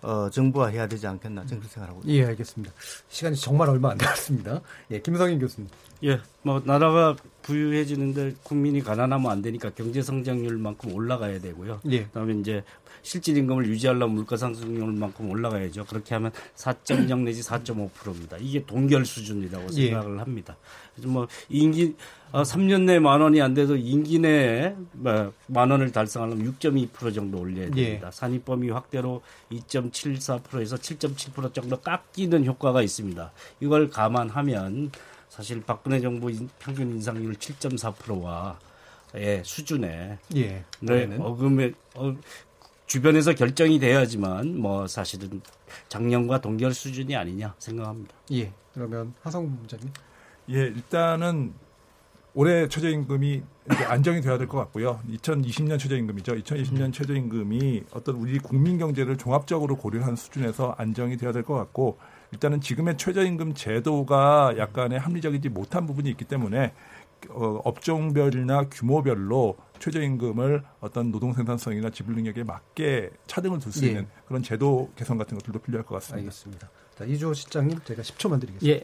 [0.03, 2.23] 어, 정부가 해야 되지 않겠나 저는 그렇게 생각하고 있습니다.
[2.23, 2.73] 예, 알겠습니다.
[3.09, 4.61] 시간이 정말 얼마 안 남았습니다.
[4.93, 5.69] 예, 김성인 교수님.
[6.05, 11.81] 예, 뭐 나라가 부유해지는데 국민이 가난하면 안 되니까 경제 성장률만큼 올라가야 되고요.
[11.91, 12.05] 예.
[12.05, 12.65] 그다음에 이제
[13.03, 15.85] 실질 임금을 유지하려면 물가 상승률만큼 올라가야죠.
[15.85, 18.37] 그렇게 하면 4.0 내지 4.5%입니다.
[18.41, 19.91] 이게 동결 수준이라고 예.
[19.91, 20.57] 생각을 합니다.
[20.95, 21.95] 그래서 뭐 임기
[22.33, 27.39] 어, 3년 내 만 원이 안 돼도 임기 내에 뭐, 만 원을 달성하려면 6.2% 정도
[27.39, 27.85] 올려야 예.
[27.85, 28.11] 됩니다.
[28.11, 29.23] 산입 범위 확대로
[29.53, 33.31] 2.74%에서 7.7% 정도 깎이는 효과가 있습니다.
[33.61, 34.91] 이걸 감안하면
[35.37, 38.59] 사실 박근혜 정부 인- 평균 인상률 7.4%와
[39.14, 40.64] 의 수준에 예.
[40.80, 41.16] 네.
[41.20, 42.16] 어금에 어,
[42.87, 45.41] 주변에서 결정이 돼야지만 뭐 사실은
[45.89, 48.14] 작년과 동결 수준이 아니냐 생각합니다.
[48.32, 48.53] 예.
[48.74, 49.91] 그러면 하성 부장님.
[50.51, 51.53] 예, 일단은
[52.34, 55.01] 올해 최저임금이 이제 안정이 돼야 될 것 같고요.
[55.09, 56.34] 2020년 최저임금이죠.
[56.34, 61.99] 2020년 최저임금이 어떤 우리 국민 경제를 종합적으로 고려한 수준에서 안정이 돼야 될 것 같고
[62.33, 66.72] 일단은 지금의 최저임금 제도가 약간의 합리적이지 못한 부분이 있기 때문에
[67.31, 73.89] 어, 업종별이나 규모별로 최저임금을 어떤 노동 생산성이나 지불 능력에 맞게 차등을 둘수 예.
[73.89, 76.18] 있는 그런 제도 개선 같은 것들도 필요할 것 같습니다.
[76.18, 76.68] 알겠습니다.
[76.99, 78.67] 자, 이주호 실장님 제가 10초만 드리겠습니다.
[78.69, 78.83] 예.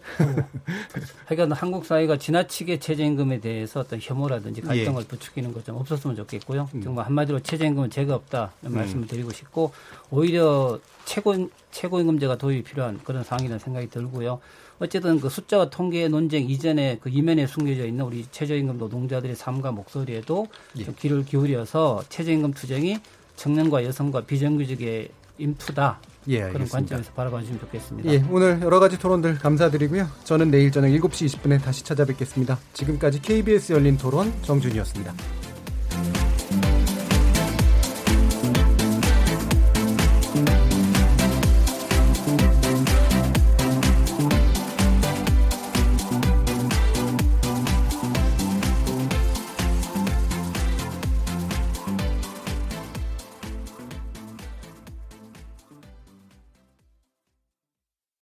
[1.25, 5.07] 하여간 한국 사회가 지나치게 최저임금에 대해서 어떤 혐오라든지 갈등을 예.
[5.07, 6.69] 부추기는 것 좀 없었으면 좋겠고요.
[6.75, 6.83] 음.
[6.83, 8.79] 정말 한마디로 최저임금은 죄가 없다 이런 음.
[8.79, 9.73] 말씀을 드리고 싶고
[10.11, 14.41] 오히려 최고 최고임금제가 도입이 필요한 그런 상황이라는 생각이 들고요.
[14.81, 20.49] 어쨌든 그 숫자와 통계 논쟁 이전에 그 이면에 숨겨져 있는 우리 최저임금 노동자들의 삶과 목소리에도
[20.79, 20.84] 예.
[20.84, 22.99] 좀 귀를 기울여서 최저임금 투쟁이
[23.37, 25.09] 청년과 여성과 비정규직의
[25.39, 26.76] 인투다 예, 그런 알겠습니다.
[26.78, 28.12] 관점에서 바라봐 주시면 좋겠습니다.
[28.12, 30.08] 예, 오늘 여러 가지 토론들 감사드리고요.
[30.24, 32.58] 저는 내일 저녁 7시 20분에 다시 찾아뵙겠습니다.
[32.72, 35.12] 지금까지 KBS 열린 토론 정준이었습니다.